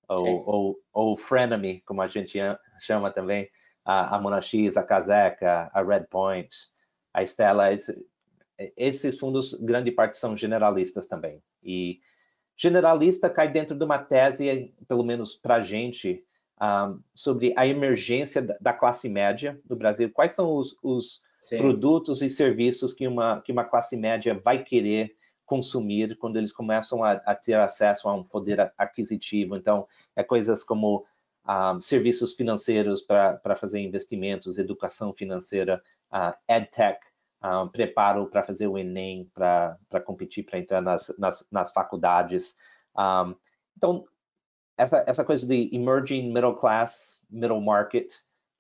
ou, 0.09 0.49
ou, 0.49 0.81
ou 0.93 1.17
frenemy, 1.17 1.81
como 1.81 2.03
a 2.03 2.07
gente 2.07 2.39
chama 2.81 3.11
também, 3.11 3.49
a, 3.85 4.17
a 4.17 4.21
Monax, 4.21 4.77
a 4.77 4.83
Caseca, 4.83 5.71
a 5.73 5.83
Redpoint, 5.83 6.55
a 7.15 7.23
Stella, 7.23 7.73
esse, 7.73 8.07
esses 8.77 9.19
fundos, 9.19 9.55
grande 9.55 9.91
parte 9.91 10.19
são 10.19 10.37
generalistas 10.37 11.07
também. 11.07 11.43
E 11.63 12.01
generalista 12.57 13.29
cai 13.29 13.51
dentro 13.51 13.77
de 13.77 13.85
uma 13.85 13.99
tese, 13.99 14.75
pelo 14.89 15.05
menos 15.05 15.35
para 15.35 15.57
a 15.57 15.63
gente, 15.63 16.25
um, 16.61 17.01
sobre 17.15 17.53
a 17.57 17.67
emergência 17.67 18.43
da 18.61 18.73
classe 18.73 19.09
média 19.09 19.61
do 19.65 19.77
Brasil. 19.77 20.11
Quais 20.11 20.33
são 20.33 20.51
os, 20.57 20.77
os, 20.83 21.21
produtos 21.51 22.23
e 22.23 22.31
serviços 22.31 22.93
que 22.93 23.07
uma, 23.07 23.41
que 23.41 23.53
uma 23.53 23.65
classe 23.65 23.97
média 23.97 24.35
vai 24.35 24.65
querer 24.65 25.15
consumir 25.45 26.17
quando 26.17 26.37
eles 26.37 26.53
começam 26.53 27.05
a, 27.05 27.13
a 27.13 27.35
ter 27.35 27.55
acesso 27.55 28.09
a 28.09 28.15
um 28.15 28.25
poder 28.25 28.73
aquisitivo. 28.77 29.57
Então, 29.57 29.87
é 30.17 30.25
coisas 30.25 30.65
como 30.65 30.99
um, 30.99 31.03
ah, 31.45 31.79
serviços 31.81 32.35
financeiros 32.35 33.01
para 33.01 33.57
fazer 33.57 33.79
investimentos, 33.79 34.59
educação 34.59 35.13
financeira, 35.13 35.81
uh, 36.13 36.35
EdTech, 36.49 36.99
um, 37.43 37.47
ah, 37.47 37.69
preparo 37.69 38.27
para 38.27 38.43
fazer 38.43 38.67
o 38.67 38.77
Enem, 38.77 39.31
para 39.33 39.79
competir, 40.05 40.45
para 40.45 40.59
entrar 40.59 40.83
nas, 40.83 41.15
nas, 41.17 41.47
nas 41.51 41.73
faculdades. 41.73 42.57
Um, 42.99 43.37
então, 43.77 44.05
essa, 44.77 45.05
essa 45.07 45.25
coisa 45.25 45.47
de 45.47 45.71
emerging 45.75 46.33
middle 46.33 46.55
class, 46.55 47.23
middle 47.31 47.61
market, 47.61 48.13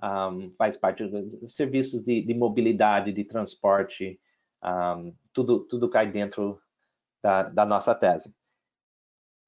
um, 0.02 0.50
faz 0.56 0.76
parte 0.76 1.06
dos 1.06 1.54
serviços 1.54 2.02
de, 2.02 2.22
de, 2.22 2.34
mobilidade, 2.34 3.12
de 3.12 3.24
transporte, 3.24 4.20
um, 4.62 5.14
tudo, 5.32 5.60
tudo 5.60 5.90
cai 5.90 6.10
dentro 6.10 6.60
da, 7.22 7.44
da 7.44 7.66
nossa 7.66 7.94
tese. 7.94 8.34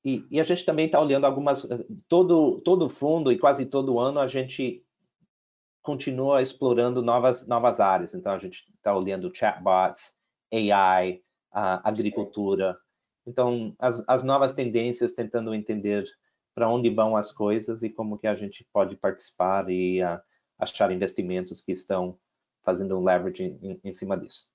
E, 0.05 0.25
e, 0.31 0.41
a 0.41 0.45
gente 0.45 0.65
também 0.65 0.87
está 0.87 1.01
olhando 1.01 1.27
algumas, 1.27 1.67
todo, 2.09 2.61
todo 2.61 2.89
fundo 2.89 3.33
e 3.33 3.39
quase 3.39 3.67
todo 3.67 3.99
ano 3.99 4.21
a 4.21 4.27
gente 4.27 4.85
continua 5.83 6.41
explorando 6.41 7.03
novas, 7.03 7.47
novas 7.47 7.81
áreas. 7.81 8.15
Então 8.15 8.33
a 8.33 8.39
gente 8.39 8.65
está 8.77 8.95
olhando 8.95 9.35
chatbots, 9.35 10.15
AI, 10.53 11.21
agricultura. 11.53 12.79
Então 13.27 13.75
as, 13.79 14.03
as 14.07 14.23
novas 14.23 14.55
tendências, 14.55 15.13
tentando 15.13 15.55
entender 15.55 16.07
para 16.59 16.69
onde 16.69 16.91
vão 16.91 17.17
as 17.17 17.31
coisas 17.31 17.85
e 17.85 17.88
como 17.88 18.19
que 18.19 18.27
a 18.27 18.35
gente 18.35 18.67
pode 18.73 18.97
participar 18.97 19.71
e 19.71 20.03
uh, 20.03 20.21
achar 20.59 20.91
investimentos 20.91 21.61
que 21.61 21.71
estão 21.71 22.19
fazendo 22.65 22.99
um 22.99 23.05
leverage 23.05 23.45
em, 23.62 23.81
em 23.85 23.93
cima 23.93 24.19
disso. 24.19 24.49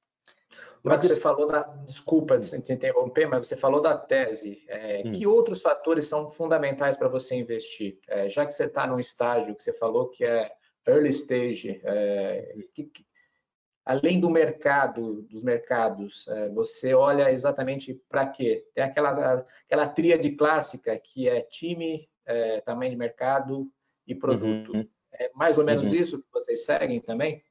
Mas 0.84 1.00
você 1.00 1.18
falou 1.18 1.48
da, 1.48 1.62
desculpa 1.86 2.38
te 2.38 2.74
interromper, 2.74 3.26
mas 3.26 3.48
você 3.48 3.56
falou 3.56 3.82
da 3.82 3.98
tese. 3.98 4.62
É, 4.68 5.02
hum. 5.06 5.14
Que 5.14 5.26
outros 5.26 5.62
fatores 5.62 6.06
são 6.06 6.30
fundamentais 6.30 6.98
para 6.98 7.08
você 7.08 7.36
investir? 7.36 7.98
É, 8.06 8.28
já 8.28 8.46
que 8.46 8.52
você 8.52 8.66
está 8.66 8.86
num 8.86 9.00
estágio 9.00 9.56
que 9.56 9.64
você 9.64 9.72
falou 9.72 10.10
que 10.10 10.26
é 10.26 10.52
early 10.86 11.10
stage, 11.12 11.80
é, 11.86 12.54
que, 12.74 12.92
além 13.86 14.20
do 14.20 14.30
mercado, 14.30 15.24
dos 15.24 15.44
mercados, 15.44 16.28
é, 16.28 16.50
você 16.50 16.94
olha 16.94 17.32
exatamente 17.32 17.94
para 18.10 18.28
quê? 18.28 18.66
Tem 18.74 18.84
aquela 18.84 19.46
aquela 19.66 19.88
tríade 19.88 20.32
clássica 20.32 20.98
que 20.98 21.28
é 21.28 21.42
time, 21.42 22.08
é, 22.26 22.62
tamanho 22.62 22.92
de 22.92 22.98
mercado 22.98 23.70
e 24.08 24.16
produto. 24.16 24.74
Uhum. 24.74 24.88
É 25.14 25.30
mais 25.36 25.58
ou 25.58 25.66
menos 25.66 25.88
uhum. 25.88 25.96
isso 25.96 26.20
que 26.20 26.32
vocês 26.32 26.66
seguem 26.66 27.00
também? 27.00 27.44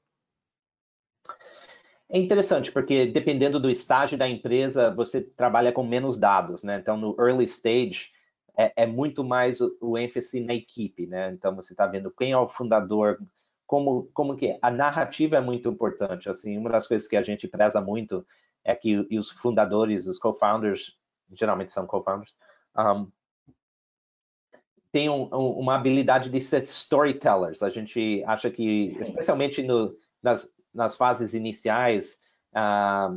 É 2.08 2.18
interessante, 2.18 2.70
porque 2.70 3.06
dependendo 3.06 3.58
do 3.58 3.70
estágio 3.70 4.18
da 4.18 4.28
empresa, 4.28 4.90
você 4.90 5.22
trabalha 5.22 5.72
com 5.72 5.82
menos 5.82 6.18
dados, 6.18 6.62
né? 6.62 6.78
Então, 6.78 6.94
no 6.94 7.16
early 7.18 7.44
stage, 7.44 8.10
é, 8.54 8.82
é 8.82 8.86
muito 8.86 9.24
mais 9.24 9.62
o, 9.62 9.74
o, 9.80 9.96
ênfase 9.96 10.40
na 10.40 10.54
equipe, 10.54 11.06
né? 11.06 11.32
Então, 11.32 11.56
você 11.56 11.72
está 11.72 11.86
vendo 11.86 12.10
quem 12.10 12.32
é 12.32 12.36
o 12.36 12.46
fundador, 12.46 13.18
como, 13.66 14.10
como 14.12 14.36
que 14.36 14.58
a 14.60 14.70
narrativa 14.70 15.36
é 15.36 15.40
muito 15.40 15.68
importante. 15.68 16.28
Assim, 16.28 16.56
uma 16.56 16.70
das 16.70 16.86
coisas 16.86 17.08
que 17.08 17.16
a 17.16 17.22
gente 17.22 17.48
preza 17.48 17.80
muito 17.80 18.26
é 18.64 18.74
que 18.74 19.06
os 19.16 19.30
fundadores, 19.30 20.06
os 20.06 20.18
co-founders, 20.18 20.98
geralmente 21.32 21.72
são 21.72 21.86
co-founders, 21.86 22.36
um, 22.76 23.10
tenham 24.92 25.24
uma 25.24 25.74
habilidade 25.74 26.28
de 26.28 26.40
ser 26.40 26.62
storytellers. 26.62 27.62
A 27.62 27.70
gente 27.70 28.22
acha 28.26 28.50
que, 28.50 28.94
especialmente 29.00 29.62
no, 29.62 29.96
nas, 30.22 30.52
nas 30.72 30.96
fases 30.96 31.32
iniciais, 31.32 32.20
ah, 32.54 33.16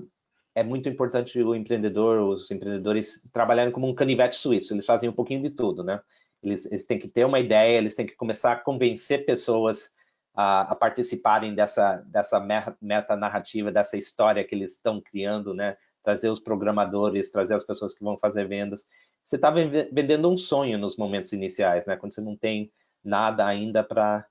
é 0.56 0.64
muito 0.64 0.88
importante 0.88 1.42
o 1.44 1.54
empreendedor, 1.54 2.20
os 2.22 2.50
empreendedores 2.50 3.22
trabalharem 3.34 3.74
como 3.74 3.90
um 3.90 3.94
canivete 3.94 4.38
suíço. 4.38 4.74
Eles 4.74 4.86
fazem 4.86 5.10
um 5.10 5.14
pouquinho 5.14 5.42
de 5.42 5.50
tudo, 5.50 5.84
né? 5.84 6.00
Eles, 6.42 6.66
eles 6.66 6.86
têm 6.86 6.98
que 6.98 7.12
ter 7.12 7.26
uma 7.26 7.42
ideia, 7.42 7.78
eles 7.78 7.94
têm 7.94 8.06
que 8.06 8.16
começar 8.16 8.54
a 8.54 8.60
convencer 8.60 9.26
pessoas 9.26 9.92
a, 10.36 10.62
a 10.62 10.76
participarem 10.76 11.56
dessa, 11.56 11.98
dessa 12.08 12.40
meta 12.82 13.16
narrativa, 13.16 13.72
dessa 13.72 13.98
história 13.98 14.44
que 14.44 14.54
eles 14.54 14.74
estão 14.74 15.02
criando, 15.02 15.54
né? 15.54 15.78
Trazer 16.04 16.30
os 16.30 16.40
programadores, 16.40 17.32
trazer 17.32 17.56
as 17.56 17.64
pessoas 17.64 17.98
que 17.98 18.04
vão 18.04 18.18
fazer 18.18 18.48
vendas. 18.48 18.86
Você 19.24 19.38
está 19.38 19.50
vendendo 19.50 20.30
um 20.30 20.38
sonho 20.38 20.78
nos 20.78 20.98
momentos 20.98 21.34
iniciais, 21.34 21.86
né? 21.86 21.96
Quando 21.96 22.14
você 22.14 22.22
não 22.22 22.36
tem 22.36 22.72
nada 23.04 23.46
ainda 23.46 23.84
para 23.84 24.28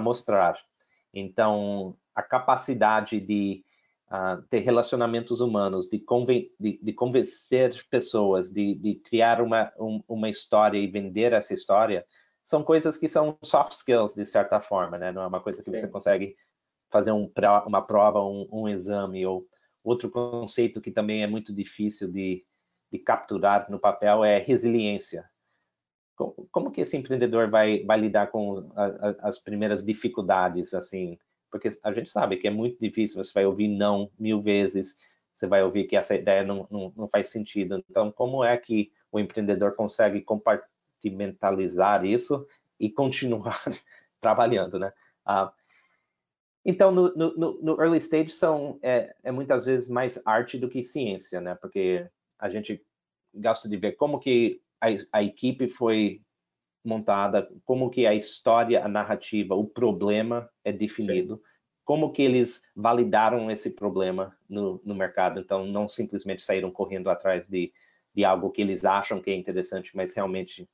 mostrar. 0.00 0.56
Então, 1.12 1.96
a 2.14 2.22
capacidade 2.22 3.18
de 3.18 3.64
uh, 4.10 4.42
ter 4.48 4.60
relacionamentos 4.60 5.40
humanos, 5.40 5.88
de, 5.88 5.98
conven 5.98 6.50
de, 6.60 6.78
de 6.82 6.92
convencer 6.92 7.84
pessoas, 7.90 8.50
de, 8.50 8.74
de 8.74 8.96
criar 8.96 9.40
uma, 9.40 9.72
um, 9.78 10.02
uma 10.06 10.28
história 10.28 10.78
e 10.78 10.86
vender 10.86 11.32
essa 11.32 11.54
história, 11.54 12.04
são 12.46 12.62
coisas 12.62 12.96
que 12.96 13.08
são 13.08 13.36
soft 13.42 13.72
skills, 13.72 14.14
de 14.14 14.24
certa 14.24 14.60
forma, 14.60 14.96
né? 14.96 15.10
Não 15.10 15.22
é 15.22 15.26
uma 15.26 15.42
coisa 15.42 15.62
que 15.62 15.70
Sim. 15.70 15.76
você 15.76 15.88
consegue 15.88 16.36
fazer 16.90 17.10
um, 17.10 17.30
uma 17.66 17.82
prova, 17.82 18.22
um, 18.22 18.48
um, 18.52 18.68
exame. 18.68 19.26
Ou 19.26 19.44
outro 19.82 20.08
conceito 20.08 20.80
que 20.80 20.92
também 20.92 21.24
é 21.24 21.26
muito 21.26 21.52
difícil 21.52 22.10
de, 22.10 22.44
de 22.90 22.98
capturar 23.00 23.68
no 23.68 23.80
papel 23.80 24.24
é 24.24 24.38
resiliência. 24.38 25.28
Como, 26.14 26.48
como 26.52 26.70
que 26.70 26.80
esse 26.80 26.96
empreendedor 26.96 27.50
vai, 27.50 27.84
vai 27.84 27.98
lidar 27.98 28.28
com 28.28 28.70
a, 28.76 28.84
a, 28.84 29.28
as 29.28 29.38
primeiras 29.40 29.84
dificuldades, 29.84 30.72
assim? 30.72 31.18
porque 31.50 31.70
a 31.82 31.92
gente 31.92 32.10
sabe 32.10 32.36
que 32.36 32.46
é 32.46 32.50
muito 32.50 32.78
difícil, 32.80 33.22
você 33.22 33.32
vai 33.32 33.46
ouvir 33.46 33.68
não 33.68 34.10
mil 34.18 34.40
vezes, 34.40 34.96
você 35.32 35.46
vai 35.46 35.62
ouvir 35.62 35.86
que 35.86 35.96
essa 35.96 36.14
ideia 36.14 36.44
não, 36.44 36.66
não, 36.70 36.92
não 36.96 37.08
faz 37.08 37.28
sentido. 37.28 37.82
Então, 37.90 38.10
como 38.12 38.44
é 38.44 38.56
que 38.56 38.90
o 39.10 39.18
empreendedor 39.18 39.74
consegue 39.74 40.20
compartimentalizar 41.10 42.04
isso 42.04 42.46
e 42.78 42.90
continuar 42.90 43.62
trabalhando, 44.20 44.78
né? 44.78 44.92
Uh, 45.26 45.50
então, 46.64 46.90
no, 46.90 47.14
no, 47.14 47.62
no, 47.62 47.80
early 47.80 47.98
stage 47.98 48.30
são 48.30 48.78
é, 48.82 49.14
é, 49.22 49.30
muitas 49.30 49.66
vezes 49.66 49.88
mais 49.88 50.20
arte 50.26 50.58
do 50.58 50.68
que 50.68 50.82
ciência, 50.82 51.40
né? 51.40 51.54
Porque 51.54 52.08
a 52.38 52.50
gente 52.50 52.84
gosta 53.32 53.68
de 53.68 53.76
ver 53.76 53.92
como 53.92 54.18
que 54.18 54.60
a, 54.80 54.88
a 55.12 55.22
equipe 55.22 55.68
foi 55.68 56.20
montada, 56.84 57.48
como 57.64 57.90
que 57.90 58.06
a 58.06 58.14
história, 58.14 58.84
a 58.84 58.88
narrativa, 58.88 59.54
o 59.54 59.64
problema 59.64 60.48
é 60.64 60.72
definido, 60.72 61.36
Sim. 61.36 61.42
como 61.84 62.12
que 62.12 62.22
eles 62.22 62.62
validaram 62.74 63.50
esse 63.50 63.70
problema 63.70 64.36
no, 64.48 64.80
no, 64.84 64.94
mercado. 64.94 65.40
Então, 65.40 65.66
não 65.66 65.88
simplesmente 65.88 66.42
saíram 66.42 66.70
correndo 66.70 67.10
atrás 67.10 67.46
de, 67.46 67.72
de 68.14 68.24
algo 68.24 68.50
que 68.50 68.62
eles 68.62 68.84
acham 68.84 69.20
que 69.20 69.30
é 69.30 69.34
interessante, 69.34 69.96
mas 69.96 70.14
realmente 70.14 70.68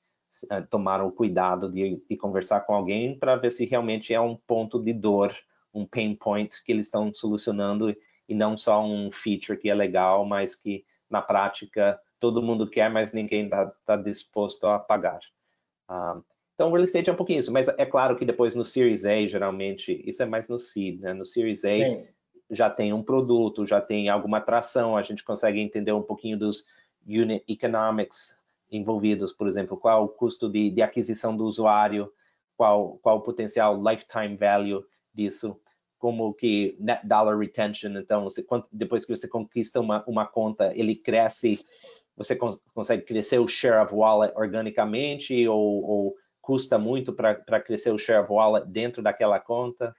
tomaram 0.71 1.07
o 1.07 1.13
cuidado 1.13 1.71
de, 1.71 2.03
de 2.09 2.17
conversar 2.17 2.61
com 2.61 2.75
alguém 2.75 3.19
para 3.19 3.37
ver 3.37 3.51
se 3.51 3.67
realmente 3.67 4.15
é 4.15 4.21
um 4.21 4.37
ponto 4.37 4.83
de 4.83 4.93
dor, 4.93 5.35
um 5.73 5.87
pain 5.87 6.15
point 6.15 6.63
que 6.65 6.73
eles 6.73 6.87
estão 6.87 7.13
solucionando 7.13 7.95
e 8.29 8.35
não 8.35 8.57
só 8.57 8.85
um 8.85 9.11
feature 9.11 9.59
que 9.59 9.69
é 9.69 9.75
legal, 9.75 10.25
mas 10.25 10.55
que 10.55 10.85
na 11.09 11.21
prática 11.21 12.01
todo 12.19 12.43
mundo 12.43 12.69
quer, 12.69 12.91
mas 12.91 13.13
ninguém 13.13 13.45
está 13.45 13.67
tá 13.85 13.97
disposto 13.97 14.67
a 14.67 14.79
pagar. 14.79 15.21
Um, 15.91 16.23
então, 16.55 16.71
o 16.71 16.73
real 16.73 16.85
estate 16.85 17.11
é 17.11 17.13
um 17.13 17.17
pouquinho 17.17 17.41
isso, 17.41 17.53
mas 17.53 17.69
é 17.69 17.85
claro 17.85 18.17
que 18.17 18.25
depois 18.25 18.55
no 18.55 18.65
Series 18.65 19.05
A, 19.05 19.27
geralmente, 19.27 20.03
isso 20.07 20.23
é 20.23 20.27
mais 20.27 20.49
no 20.49 20.61
seed, 20.61 21.01
né? 21.01 21.13
No 21.13 21.27
Series 21.27 21.65
A 21.65 21.71
Sim. 21.71 22.07
já 22.51 22.71
tem 22.71 22.93
um 22.93 23.03
produto, 23.03 23.67
já 23.67 23.81
tem 23.81 24.09
alguma 24.09 24.39
atração, 24.39 24.97
a 24.97 25.03
gente 25.03 25.25
consegue 25.25 25.61
entender 25.61 25.93
um 25.93 26.03
pouquinho 26.03 26.39
dos 26.39 26.65
unit 27.07 27.45
economics 27.49 28.41
envolvidos, 28.73 29.33
por 29.33 29.47
exemplo, 29.47 29.77
qual 29.77 30.05
o 30.05 30.09
custo 30.09 30.49
de, 30.49 30.71
de 30.71 30.83
aquisição 30.83 31.37
do 31.37 31.45
usuário, 31.45 32.11
qual, 32.57 32.99
qual 33.03 33.19
o 33.19 33.23
potencial 33.23 33.81
lifetime 33.81 34.37
value 34.37 34.85
disso, 35.15 35.61
como 35.99 36.33
que 36.35 36.77
net 36.81 37.07
dollar 37.07 37.39
retention, 37.39 37.91
então, 37.97 38.25
você, 38.25 38.45
depois 38.73 39.05
que 39.05 39.15
você 39.15 39.29
conquista 39.29 39.79
uma, 39.79 40.03
uma 40.07 40.27
conta, 40.27 40.73
ele 40.75 40.97
cresce 40.97 41.65
você 42.17 42.37
cons 42.37 42.61
consegue 42.75 43.03
crescer 43.03 43.39
o 43.39 43.49
share 43.49 43.83
of 43.85 43.95
wallet 43.95 44.33
organicamente 44.37 45.47
ou, 45.49 45.83
ou 45.83 46.15
custa 46.41 46.79
muito 46.79 47.13
para 47.13 47.61
crescer 47.61 47.91
o 47.91 47.99
share 47.99 48.23
of 48.23 48.33
wallet 48.33 48.67
dentro 48.69 49.03
daquela 49.03 49.39
conta? 49.39 49.95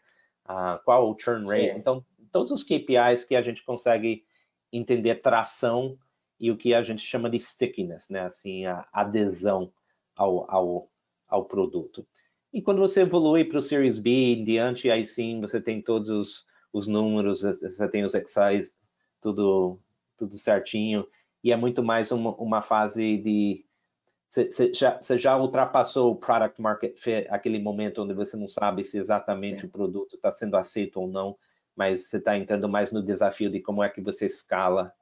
Uh, 0.45 0.77
qual 0.83 1.09
o 1.09 1.17
churn 1.17 1.47
rate? 1.47 1.73
Sim. 1.73 1.79
Então, 1.79 2.05
todos 2.31 2.51
os 2.51 2.63
KPIs 2.63 3.25
que 3.25 3.35
a 3.35 3.41
gente 3.41 3.63
consegue 3.63 4.23
entender 4.71 5.15
tração 5.15 5.97
e 6.43 6.51
o 6.51 6.57
que 6.57 6.73
a 6.73 6.83
gente 6.83 7.01
chama 7.01 7.29
de 7.29 7.39
stickiness, 7.39 8.09
né? 8.09 8.19
Assim, 8.19 8.65
a 8.65 8.85
adesão 8.91 9.71
ao, 10.13 10.51
ao, 10.51 10.89
ao 11.25 11.45
produto. 11.45 12.05
E 12.51 12.61
quando 12.61 12.79
você 12.79 13.03
evolui 13.03 13.45
para 13.45 13.59
o 13.59 13.61
Series 13.61 13.97
B 13.97 14.09
em 14.09 14.43
diante, 14.43 14.91
aí 14.91 15.05
sim 15.05 15.39
você 15.39 15.61
tem 15.61 15.81
todos 15.81 16.09
os, 16.09 16.45
os 16.73 16.85
números, 16.85 17.43
você 17.43 17.87
tem 17.87 18.03
os 18.03 18.13
excise, 18.13 18.73
tudo, 19.21 19.79
tudo 20.17 20.37
certinho 20.37 21.07
e 21.41 21.53
é 21.53 21.55
muito 21.55 21.81
mais 21.81 22.11
uma, 22.11 22.35
uma 22.35 22.61
fase 22.61 23.17
de 23.19 23.65
você 24.27 24.73
já, 24.73 24.99
já, 25.15 25.37
ultrapassou 25.37 26.11
o 26.11 26.15
product 26.17 26.61
market 26.61 26.97
fit, 26.97 27.25
aquele 27.29 27.59
momento 27.59 28.03
onde 28.03 28.13
você 28.13 28.35
não 28.35 28.49
sabe 28.49 28.83
se 28.83 28.97
exatamente 28.97 29.63
é. 29.63 29.67
o 29.67 29.71
produto 29.71 30.17
está 30.17 30.29
sendo 30.29 30.57
aceito 30.57 30.99
ou 30.99 31.07
não. 31.07 31.37
mas 31.73 32.09
você 32.09 32.17
está 32.17 32.37
entrando 32.37 32.67
mais 32.67 32.91
no 32.91 33.01
desafio 33.01 33.49
de 33.49 33.61
como 33.61 33.81
é 33.81 33.87
que 33.87 34.01
você 34.01 34.25
escala 34.25 34.93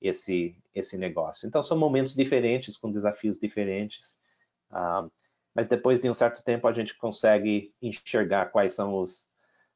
esse, 0.00 0.56
esse 0.74 0.96
negócio. 0.96 1.46
Então, 1.46 1.62
são 1.62 1.76
momentos 1.76 2.14
diferentes, 2.14 2.76
com 2.76 2.90
desafios 2.90 3.38
diferentes, 3.38 4.18
uh, 4.70 5.10
mas 5.54 5.68
depois 5.68 6.00
de 6.00 6.08
um 6.08 6.14
certo 6.14 6.42
tempo 6.42 6.68
a 6.68 6.72
gente 6.72 6.96
consegue 6.96 7.72
enxergar 7.82 8.46
quais 8.46 8.74
são 8.74 8.94
os, 8.94 9.26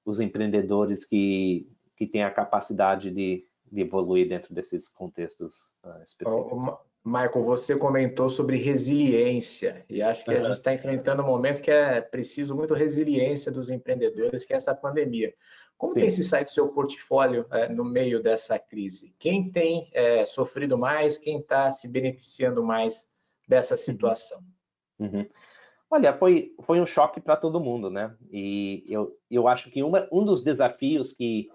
os 0.04 0.20
empreendedores 0.20 1.04
que, 1.04 1.68
que 1.96 2.06
têm 2.06 2.22
a 2.22 2.30
capacidade 2.30 3.10
de, 3.10 3.44
de 3.70 3.80
evoluir 3.80 4.28
dentro 4.28 4.54
desses 4.54 4.88
contextos 4.88 5.74
uh, 5.84 6.02
específicos. 6.04 6.78
Michael, 7.04 7.42
você 7.42 7.76
comentou 7.76 8.30
sobre 8.30 8.56
resiliência 8.56 9.84
e 9.90 10.00
acho 10.00 10.24
que 10.24 10.30
uhum. 10.30 10.36
a 10.36 10.42
gente 10.44 10.52
está 10.52 10.72
enfrentando 10.72 11.22
um 11.22 11.26
momento 11.26 11.60
que 11.60 11.70
é 11.70 12.00
preciso 12.00 12.54
muito 12.54 12.74
resiliência 12.74 13.50
dos 13.50 13.70
empreendedores, 13.70 14.44
que 14.44 14.54
é 14.54 14.56
essa 14.56 14.72
pandemia. 14.72 15.34
Como 15.82 15.94
Sim. 15.94 16.02
tem 16.02 16.10
se 16.10 16.22
saído 16.22 16.48
seu 16.48 16.68
portfólio 16.68 17.44
é, 17.50 17.68
no 17.68 17.84
meio 17.84 18.22
dessa 18.22 18.56
crise? 18.56 19.12
Quem 19.18 19.50
tem 19.50 19.90
é, 19.92 20.24
sofrido 20.24 20.78
mais? 20.78 21.18
Quem 21.18 21.40
está 21.40 21.72
se 21.72 21.88
beneficiando 21.88 22.62
mais 22.62 23.04
dessa 23.48 23.74
uhum. 23.74 23.78
situação? 23.78 24.44
Uhum. 25.00 25.28
Olha, 25.90 26.16
foi, 26.16 26.54
foi 26.60 26.80
um 26.80 26.86
choque 26.86 27.20
para 27.20 27.36
todo 27.36 27.58
mundo, 27.58 27.90
né? 27.90 28.16
E 28.30 28.84
eu, 28.86 29.18
eu 29.28 29.48
acho 29.48 29.72
que 29.72 29.82
uma, 29.82 30.06
um 30.12 30.24
dos 30.24 30.44
desafios 30.44 31.12
que 31.14 31.48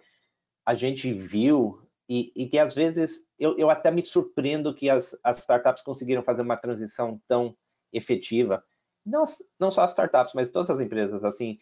a 0.65 0.75
gente 0.75 1.13
viu 1.13 1.81
e, 2.09 2.33
e 2.35 2.49
que 2.49 2.59
às 2.59 2.75
vezes 2.75 3.25
eu, 3.39 3.57
eu, 3.57 3.69
até 3.69 3.89
me 3.89 4.01
surpreendo 4.01 4.75
que 4.75 4.89
as, 4.89 5.17
as 5.23 5.39
startups 5.39 5.81
conseguiram 5.81 6.21
fazer 6.21 6.41
uma 6.41 6.57
transição 6.57 7.17
tão 7.29 7.55
efetiva. 7.93 8.61
Não, 9.05 9.23
não 9.57 9.71
só 9.71 9.83
as 9.83 9.91
startups, 9.91 10.33
mas 10.33 10.49
todas 10.49 10.69
as 10.69 10.81
empresas, 10.81 11.23
assim, 11.23 11.57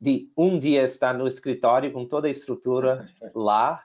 de 0.00 0.30
um 0.36 0.58
dia 0.58 0.82
estar 0.82 1.14
no 1.14 1.26
escritório 1.26 1.92
com 1.92 2.06
toda 2.06 2.28
a 2.28 2.30
estrutura 2.30 3.08
lá 3.34 3.82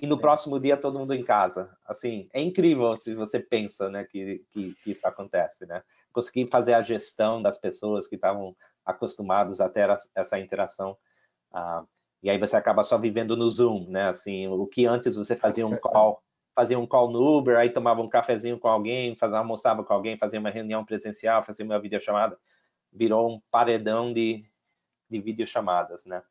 e 0.00 0.06
no 0.06 0.18
próximo 0.18 0.58
dia 0.58 0.76
todo 0.76 0.98
mundo 0.98 1.14
em 1.14 1.24
casa. 1.24 1.70
Assim, 1.86 2.28
é 2.32 2.40
incrível 2.40 2.96
se 2.96 3.14
você 3.14 3.38
pensa, 3.40 3.88
né, 3.88 4.04
que, 4.04 4.44
que, 4.50 4.74
que 4.82 4.90
isso 4.90 5.06
acontece, 5.06 5.66
né? 5.66 5.82
Conseguir 6.12 6.46
fazer 6.46 6.74
a 6.74 6.82
gestão 6.82 7.40
das 7.40 7.58
pessoas 7.58 8.06
que 8.06 8.14
estavam 8.16 8.56
acostumados 8.84 9.60
a 9.60 9.68
ter 9.68 9.88
essa 10.14 10.38
interação. 10.38 10.96
Uh, 11.52 11.86
e 12.22 12.30
aí 12.30 12.38
você 12.38 12.56
acaba 12.56 12.82
só 12.82 12.96
vivendo 12.98 13.36
no 13.36 13.50
Zoom, 13.50 13.86
né? 13.88 14.08
Assim, 14.08 14.46
o 14.48 14.66
que 14.66 14.86
antes 14.86 15.16
você 15.16 15.36
fazia 15.36 15.66
um 15.66 15.76
call, 15.78 16.22
fazia 16.54 16.78
um 16.78 16.86
call 16.86 17.10
no 17.10 17.38
Uber, 17.38 17.56
aí 17.56 17.70
tomava 17.70 18.00
um 18.00 18.08
cafezinho 18.08 18.58
com 18.58 18.68
alguém, 18.68 19.16
fazia, 19.16 19.38
almoçava 19.38 19.82
com 19.84 19.92
alguém, 19.92 20.16
fazia 20.16 20.38
uma 20.38 20.50
reunião 20.50 20.84
presencial, 20.84 21.42
fazia 21.42 21.64
uma 21.64 21.80
videochamada, 21.80 22.38
virou 22.92 23.28
um 23.28 23.40
paredão 23.50 24.12
de, 24.12 24.44
de 25.10 25.20
videochamadas, 25.20 26.04
né? 26.04 26.22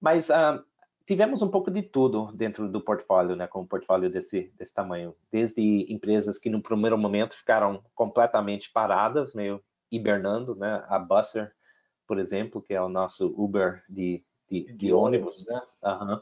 Mas 0.00 0.28
uh, 0.30 0.62
tivemos 1.06 1.42
um 1.42 1.48
pouco 1.48 1.70
de 1.70 1.82
tudo 1.82 2.30
dentro 2.32 2.68
do 2.68 2.80
portfólio, 2.80 3.34
né? 3.34 3.46
Com 3.46 3.62
um 3.62 3.66
portfólio 3.66 4.10
desse, 4.10 4.52
desse 4.56 4.74
tamanho. 4.74 5.14
Desde 5.32 5.90
empresas 5.92 6.38
que 6.38 6.50
no 6.50 6.62
primeiro 6.62 6.98
momento 6.98 7.34
ficaram 7.34 7.82
completamente 7.94 8.70
paradas, 8.70 9.34
meio 9.34 9.62
hibernando, 9.90 10.54
né? 10.54 10.84
A 10.88 10.98
Busser, 10.98 11.52
por 12.06 12.18
exemplo, 12.18 12.62
que 12.62 12.74
é 12.74 12.80
o 12.80 12.88
nosso 12.88 13.34
Uber 13.36 13.82
de, 13.88 14.22
de, 14.50 14.64
de, 14.64 14.72
de 14.74 14.92
ônibus, 14.92 15.46
né? 15.46 15.62
Uhum. 15.82 16.20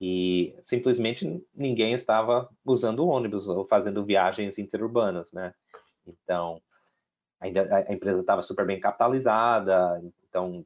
E 0.00 0.56
simplesmente 0.62 1.44
ninguém 1.54 1.92
estava 1.92 2.48
usando 2.64 3.00
o 3.00 3.08
ônibus 3.08 3.48
ou 3.48 3.66
fazendo 3.66 4.04
viagens 4.04 4.58
interurbanas, 4.58 5.32
né? 5.32 5.52
Então, 6.06 6.62
ainda 7.40 7.84
a 7.88 7.92
empresa 7.92 8.20
estava 8.20 8.42
super 8.42 8.64
bem 8.64 8.80
capitalizada, 8.80 10.00
então 10.28 10.64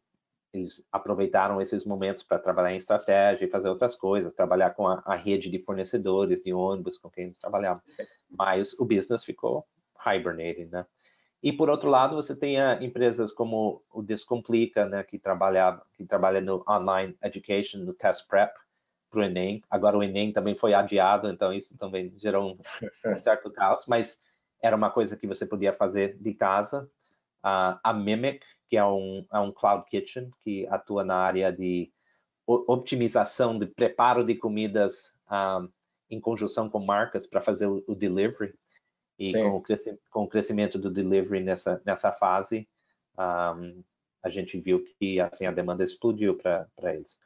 eles 0.52 0.84
aproveitaram 0.92 1.60
esses 1.60 1.84
momentos 1.84 2.22
para 2.22 2.38
trabalhar 2.38 2.72
em 2.72 2.76
estratégia 2.76 3.46
e 3.46 3.50
fazer 3.50 3.68
outras 3.68 3.96
coisas, 3.96 4.34
trabalhar 4.34 4.70
com 4.70 4.86
a, 4.86 5.02
a, 5.06 5.14
rede 5.14 5.48
de 5.48 5.58
fornecedores 5.58 6.42
de 6.42 6.52
ônibus 6.52 6.98
com 6.98 7.08
quem 7.08 7.24
eles 7.24 7.38
trabalhavam. 7.38 7.82
Mas 8.28 8.78
o 8.78 8.84
business 8.84 9.24
ficou 9.24 9.66
hibernating, 10.06 10.66
né? 10.66 10.84
E 11.42 11.52
por 11.52 11.68
outro 11.68 11.90
lado, 11.90 12.14
você 12.14 12.36
tem 12.36 12.56
empresas 12.80 13.32
como 13.32 13.82
o 13.90 14.00
Descomplica, 14.00 14.86
né, 14.86 15.02
que 15.02 15.18
trabalha 15.18 15.80
que 15.94 16.04
trabalha 16.04 16.40
no 16.40 16.62
online 16.68 17.16
education, 17.22 17.78
no 17.78 17.92
test 17.92 18.28
prep 18.28 18.52
para 19.10 19.20
o 19.20 19.24
Enem. 19.24 19.62
Agora 19.68 19.98
o 19.98 20.02
Enem 20.02 20.32
também 20.32 20.54
foi 20.54 20.72
adiado, 20.72 21.28
então 21.28 21.52
isso 21.52 21.76
também 21.76 22.12
gerou 22.16 22.52
um 22.52 22.58
certo 23.20 23.50
caos, 23.50 23.86
mas 23.88 24.20
era 24.62 24.76
uma 24.76 24.90
coisa 24.90 25.16
que 25.16 25.26
você 25.26 25.44
podia 25.44 25.72
fazer 25.72 26.16
de 26.16 26.32
casa. 26.32 26.88
Uh, 27.44 27.74
a 27.82 27.92
Mimic, 27.92 28.46
que 28.72 28.78
é 28.78 28.86
um, 28.86 29.22
é 29.30 29.38
um 29.38 29.52
cloud 29.52 29.84
kitchen 29.84 30.30
que 30.42 30.66
atua 30.68 31.04
na 31.04 31.16
área 31.16 31.52
de 31.52 31.92
optimização 32.46 33.58
de 33.58 33.66
preparo 33.66 34.24
de 34.24 34.34
comidas 34.34 35.12
um, 35.30 35.68
em 36.08 36.18
conjunção 36.18 36.70
com 36.70 36.78
marcas 36.78 37.26
para 37.26 37.42
fazer 37.42 37.66
o, 37.66 37.84
o, 37.86 37.94
delivery. 37.94 38.54
E 39.18 39.30
com 39.30 39.58
o, 39.58 39.62
com 40.08 40.22
o, 40.22 40.26
crescimento 40.26 40.78
do 40.78 40.90
delivery 40.90 41.44
nessa, 41.44 41.82
nessa 41.84 42.10
fase, 42.12 42.66
um, 43.18 43.84
a 44.22 44.30
gente 44.30 44.58
viu 44.58 44.82
que 44.82 45.20
assim, 45.20 45.44
a 45.44 45.52
demanda 45.52 45.84
explodiu 45.84 46.38
para 46.38 46.94
eles. 46.94 47.20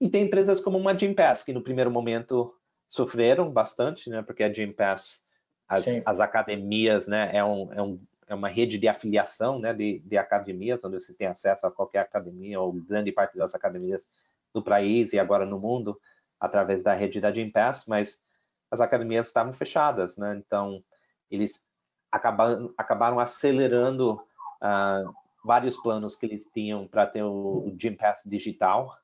E 0.00 0.10
tem 0.10 0.24
empresas 0.24 0.60
como 0.60 0.76
uma 0.76 0.98
Gympass, 0.98 1.44
que 1.44 1.52
no 1.52 1.62
primeiro 1.62 1.92
momento 1.92 2.52
sofreram 2.88 3.48
bastante, 3.48 4.10
né, 4.10 4.22
porque 4.22 4.42
a 4.42 4.52
Gympass 4.52 5.24
as, 5.68 5.86
as 6.04 6.18
academias, 6.18 7.06
né, 7.06 7.30
é, 7.32 7.44
um, 7.44 7.72
é, 7.72 7.80
um, 7.80 8.02
é 8.30 8.34
uma 8.34 8.48
rede 8.48 8.78
de 8.78 8.86
afiliação, 8.86 9.58
né, 9.58 9.74
de, 9.74 9.98
de 9.98 10.16
academias, 10.16 10.84
onde 10.84 11.00
você 11.00 11.12
tem 11.12 11.26
acesso 11.26 11.66
a 11.66 11.70
qualquer 11.70 11.98
academia, 11.98 12.60
ou 12.60 12.72
grande 12.72 13.10
parte 13.10 13.36
das 13.36 13.56
academias 13.56 14.08
do 14.54 14.62
país 14.62 15.12
e 15.12 15.18
agora 15.18 15.44
no 15.44 15.58
mundo, 15.58 16.00
através 16.38 16.80
da 16.80 16.94
rede 16.94 17.20
da 17.20 17.32
Gympass, 17.32 17.86
mas 17.88 18.22
as 18.70 18.80
academias 18.80 19.26
estavam 19.26 19.52
fechadas, 19.52 20.16
né, 20.16 20.40
então 20.46 20.80
eles 21.28 21.64
acabaram, 22.08 22.72
acabaram 22.78 23.18
acelerando 23.18 24.12
uh, 24.12 25.12
vários 25.44 25.76
planos 25.76 26.14
que 26.14 26.24
eles 26.24 26.48
tinham 26.54 26.86
para 26.86 27.08
ter 27.08 27.24
o, 27.24 27.66
o 27.66 27.76
Gympass 27.76 28.22
digital, 28.24 28.96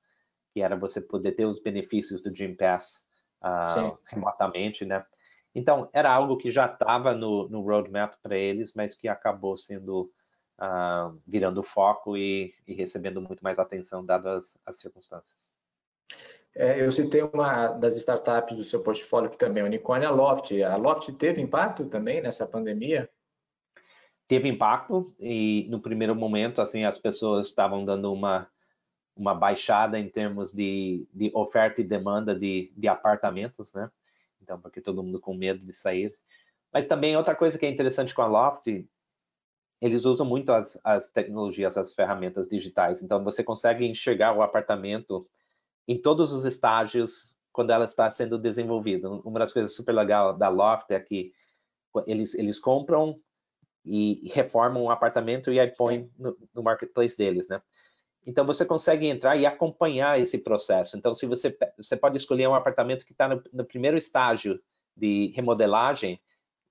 que 0.55 0.61
era 0.61 0.77
você 0.77 1.01
poder 1.01 1.33
ter 1.33 1.47
os 1.47 1.61
benefícios 1.61 2.23
do 2.23 2.33
Gympass 2.33 3.05
uh, 3.43 3.99
remotamente, 4.07 4.85
né, 4.85 5.05
então, 5.59 5.89
era 5.91 6.13
algo 6.13 6.37
que 6.37 6.51
já 6.51 6.67
estava 6.67 7.15
no, 7.15 7.49
no 7.49 7.63
roadmap 7.63 8.15
para 8.23 8.37
eles, 8.37 8.75
mas 8.75 8.95
que 8.95 9.09
acabou 9.09 9.57
sendo 9.57 10.13
uh, 10.61 11.19
virando 11.27 11.63
foco 11.63 12.15
e, 12.15 12.53
e, 12.67 12.75
recebendo 12.75 13.23
muito 13.23 13.43
mais 13.43 13.59
atenção, 13.59 14.05
dadas 14.05 14.59
as 14.67 14.79
circunstâncias. 14.79 15.51
É, 16.55 16.85
eu 16.85 16.93
citei 16.93 17.23
uma 17.23 17.69
das 17.69 17.97
startups 17.97 18.55
do 18.55 18.65
seu 18.65 18.83
portfólio, 18.83 19.31
que 19.31 19.39
também 19.39 19.63
é 19.63 19.67
unicórnio, 19.67 20.07
a 20.07 20.11
Loft. 20.11 20.63
A 20.63 20.77
Loft 20.77 21.11
teve 21.15 21.41
impacto 21.41 21.87
também 21.87 22.21
nessa 22.21 22.47
pandemia? 22.47 23.09
Teve 24.29 24.51
impacto 24.51 25.15
e 25.19 25.67
no 25.71 25.81
primeiro 25.81 26.15
momento, 26.15 26.61
assim, 26.61 26.85
as 26.85 26.99
pessoas 26.99 27.47
estavam 27.47 27.83
dando 27.83 28.13
uma 28.13 28.47
uma 29.17 29.35
baixada 29.35 29.99
em 29.99 30.11
termos 30.11 30.53
de, 30.53 31.09
de 31.11 31.33
oferta 31.35 31.81
e 31.81 31.85
demanda 31.85 32.39
de, 32.39 32.71
de 32.77 32.87
apartamentos, 32.87 33.73
né? 33.73 33.91
Então 34.47 34.61
porque 34.61 34.81
todo 34.81 35.03
mundo 35.03 35.21
com 35.21 35.35
medo 35.35 35.67
de 35.67 35.73
sair. 35.73 36.17
Mas 36.73 36.87
também 36.87 37.17
outra 37.17 37.35
coisa 37.35 37.59
que 37.59 37.67
é 37.67 37.69
interessante 37.69 38.15
com 38.15 38.23
a 38.23 38.27
Loft, 38.27 38.67
eles 39.81 40.05
usam 40.05 40.25
muito 40.25 40.53
as, 40.53 40.79
as 40.85 41.11
tecnologias, 41.11 41.77
as 41.77 41.93
ferramentas 41.93 42.49
digitais. 42.49 43.03
Então 43.03 43.25
você 43.25 43.43
consegue 43.43 43.85
enxergar 43.85 44.33
o 44.37 44.43
apartamento 44.43 45.29
em 45.89 46.01
todos 46.01 46.33
os 46.33 46.45
estágios 46.45 47.35
quando 47.53 47.71
ela 47.71 47.87
está 47.87 48.09
sendo 48.11 48.39
desenvolvida. 48.39 49.11
Uma 49.11 49.41
das 49.41 49.53
coisas 49.53 49.75
super 49.75 49.93
legal 49.93 50.37
da 50.37 50.49
Loft 50.49 50.91
é 50.91 51.01
que 51.01 51.33
eles, 52.07 52.35
eles 52.35 52.59
compram 52.61 53.19
e 53.85 54.31
reformam 54.33 54.85
um 54.85 54.91
apartamento 54.91 55.53
e 55.53 55.59
aí 55.59 55.75
põem 55.75 56.11
no, 56.19 56.37
no 56.55 56.63
marketplace 56.63 57.17
deles, 57.17 57.49
né? 57.49 57.61
Então 58.27 58.45
você 58.45 58.65
consegue 58.65 59.07
entrar 59.07 59.37
e 59.37 59.47
acompanhar 59.47 60.21
esse 60.21 60.39
processo. 60.39 60.99
Então, 60.99 61.15
se 61.15 61.27
você 61.27 61.57
você 61.77 61.97
pode 61.97 62.17
escolher 62.17 62.49
um 62.49 62.55
apartamento 62.55 63.07
que 63.07 63.13
está 63.13 63.29
no, 63.29 63.43
no, 63.53 63.65
primeiro 63.65 63.97
estágio 63.97 64.61
de 64.97 65.33
remodelagem 65.37 66.21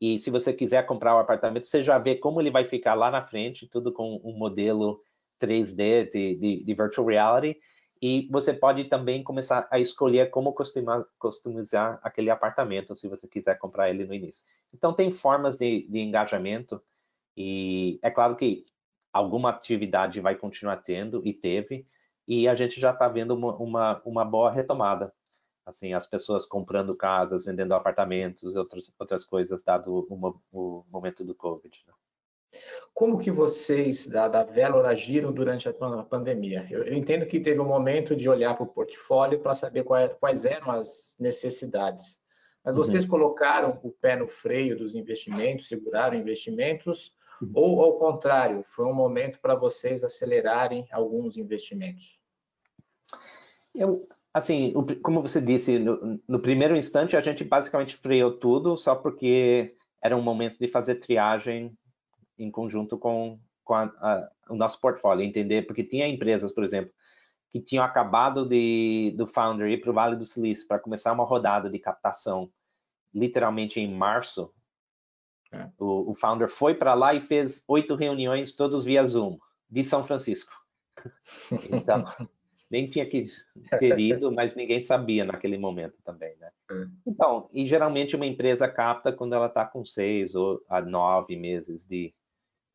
e 0.01 0.19
se 0.19 0.29
você 0.29 0.51
quiser 0.51 0.85
comprar 0.85 1.15
o 1.15 1.19
apartamento, 1.19 1.65
você 1.65 1.81
já 1.81 1.97
vê 1.97 2.15
como 2.15 2.41
ele 2.41 2.51
vai 2.51 2.65
ficar 2.65 2.93
lá 2.93 3.09
na 3.09 3.23
frente, 3.23 3.67
tudo 3.67 3.93
com 3.93 4.19
um 4.23 4.37
modelo 4.37 4.99
3D 5.41 6.11
de, 6.11 6.35
de, 6.35 6.63
de 6.65 6.73
virtual 6.73 7.07
reality. 7.07 7.57
E 8.01 8.27
você 8.29 8.53
pode 8.53 8.83
também 8.85 9.23
começar 9.23 9.67
a 9.71 9.79
escolher 9.79 10.29
como 10.29 10.51
customizar, 10.51 11.05
customizar 11.17 11.99
aquele 12.03 12.29
apartamento, 12.29 12.93
se 12.93 13.07
você 13.07 13.25
quiser 13.25 13.57
comprar 13.57 13.89
ele 13.89 14.05
no 14.05 14.13
início. 14.13 14.45
Então, 14.73 14.93
tem 14.93 15.09
formas 15.09 15.57
de, 15.57 15.87
de 15.87 15.99
engajamento 15.99 16.81
e 17.37 17.97
é 18.01 18.11
claro 18.11 18.35
que 18.35 18.63
alguma 19.15 19.49
atividade 19.49 20.19
vai 20.19 20.35
continuar 20.35 20.75
tendo 20.77 21.25
e 21.25 21.33
teve, 21.33 21.87
e 22.27 22.49
a 22.49 22.53
gente 22.53 22.81
já 22.81 22.91
está 22.91 23.07
vendo 23.07 23.33
uma, 23.33 23.55
uma, 23.55 24.01
uma, 24.03 24.25
boa 24.25 24.51
retomada. 24.51 25.13
Assim, 25.65 25.93
as 25.93 26.05
pessoas 26.05 26.45
comprando 26.45 26.93
casas, 26.93 27.45
vendendo 27.45 27.73
apartamentos 27.73 28.53
e 28.53 28.57
outras, 28.57 28.93
outras 28.99 29.23
coisas, 29.23 29.63
dado 29.63 30.05
o, 30.09 30.39
o 30.51 30.85
momento 30.91 31.23
do 31.23 31.33
Covid. 31.33 31.81
Né? 31.87 31.93
Como 32.93 33.17
que 33.17 33.31
vocês 33.31 34.05
da, 34.05 34.27
da 34.27 34.43
Velor 34.43 34.85
agiram 34.85 35.31
durante 35.31 35.69
a 35.69 35.73
pandemia? 36.03 36.67
Eu, 36.69 36.83
eu, 36.83 36.93
entendo 36.93 37.25
que 37.25 37.39
teve 37.39 37.61
um 37.61 37.65
momento 37.65 38.17
de 38.17 38.27
olhar 38.27 38.53
para 38.53 38.65
o 38.65 38.73
portfólio 38.73 39.39
para 39.39 39.55
saber 39.55 39.83
quais, 39.83 40.13
quais, 40.19 40.45
eram 40.45 40.71
as 40.71 41.15
necessidades. 41.17 42.19
Mas 42.65 42.75
uhum. 42.75 42.83
vocês 42.83 43.05
uhum. 43.05 43.11
colocaram 43.11 43.79
o 43.81 43.91
pé 43.91 44.17
no 44.17 44.27
freio 44.27 44.77
dos 44.77 44.93
investimentos, 44.93 45.69
seguraram 45.69 46.17
investimentos. 46.17 47.14
Ou 47.53 47.81
ao 47.81 47.97
contrário, 47.97 48.63
foi 48.63 48.85
um 48.85 48.93
momento 48.93 49.39
para 49.39 49.55
vocês 49.55 50.03
acelerarem 50.03 50.87
alguns 50.91 51.37
investimentos? 51.37 52.19
Eu, 53.73 54.07
assim, 54.33 54.73
como 55.01 55.21
você 55.21 55.41
disse, 55.41 55.77
no, 55.79 56.19
no 56.27 56.39
primeiro 56.39 56.75
instante 56.75 57.17
a 57.17 57.21
gente 57.21 57.43
basicamente 57.43 57.97
freou 57.97 58.31
tudo 58.31 58.77
só 58.77 58.95
porque 58.95 59.75
era 60.01 60.15
um 60.15 60.21
momento 60.21 60.59
de 60.59 60.67
fazer 60.67 60.95
triagem 60.95 61.75
em 62.37 62.51
conjunto 62.51 62.97
com, 62.97 63.39
com 63.63 63.73
a, 63.73 63.83
a, 63.83 64.31
o 64.49 64.55
nosso 64.55 64.79
portfólio, 64.79 65.25
entender, 65.25 65.65
porque 65.65 65.83
tinha 65.83 66.07
empresas, 66.07 66.51
por 66.51 66.63
exemplo, 66.63 66.91
que 67.51 67.61
tinham 67.61 67.83
acabado 67.83 68.45
de, 68.45 69.13
do 69.17 69.25
Founder 69.25 69.69
ir 69.69 69.79
para 69.79 69.89
o 69.89 69.93
Vale 69.93 70.15
do 70.15 70.25
Silício 70.25 70.67
para 70.67 70.79
começar 70.79 71.13
uma 71.13 71.23
rodada 71.23 71.69
de 71.69 71.79
captação, 71.79 72.51
literalmente 73.13 73.79
em 73.79 73.91
março. 73.93 74.53
O, 75.77 76.11
o 76.11 76.15
Founder 76.15 76.49
foi 76.49 76.75
para 76.75 76.93
lá 76.93 77.13
e 77.13 77.21
fez 77.21 77.63
oito 77.67 77.95
reuniões, 77.95 78.55
todos 78.55 78.85
via 78.85 79.05
Zoom, 79.05 79.37
de 79.69 79.83
São 79.83 80.03
Francisco. 80.03 80.53
Então, 81.69 82.03
nem 82.69 82.87
tinha 82.87 83.05
que 83.05 83.27
ter 83.79 83.99
ido, 83.99 84.31
mas 84.31 84.55
ninguém 84.55 84.79
sabia 84.79 85.23
naquele 85.23 85.57
momento 85.57 85.95
também, 86.03 86.35
né? 86.37 86.49
É. 86.71 86.85
Então, 87.05 87.49
e 87.53 87.67
geralmente 87.67 88.15
uma 88.15 88.25
empresa 88.25 88.67
capta 88.67 89.13
quando 89.13 89.35
ela 89.35 89.45
está 89.45 89.65
com 89.65 89.85
seis 89.85 90.33
ou 90.33 90.61
a 90.67 90.81
nove 90.81 91.35
meses 91.35 91.85
de, 91.85 92.13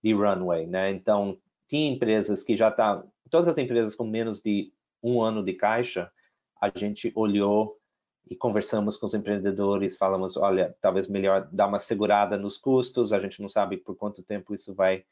de 0.03 0.13
runway, 0.13 0.67
né? 0.67 0.91
Então, 0.91 1.39
tinha 1.69 1.91
empresas 1.91 2.43
que 2.43 2.57
já 2.57 2.69
estavam, 2.69 3.03
tá, 3.03 3.09
todas 3.31 3.49
as 3.49 3.59
empresas 3.59 3.95
com 3.95 4.05
menos 4.05 4.41
de 4.41 4.73
um 5.03 5.21
ano 5.21 5.43
de 5.43 5.55
caixa, 5.55 6.11
a 6.61 6.69
gente 6.69 7.11
olhou 7.17 7.80
e 8.29 8.37
conversamos 8.37 8.97
com 8.97 9.07
os 9.07 9.15
empreendedores, 9.15 9.97
falamos, 9.97 10.37
olha, 10.37 10.77
talvez 10.81 11.09
melhor 11.09 11.49
dar 11.53 11.67
uma 11.67 11.81
segurada 11.81 12.37
nos 12.37 12.57
custos, 12.57 13.13
a 13.13 13.19
gente 13.19 13.43
não 13.43 13.49
sabe 13.49 13.77
por 13.77 13.97
quanto 13.97 14.23
tempo 14.23 14.55
isso 14.55 14.75
vai 14.75 15.05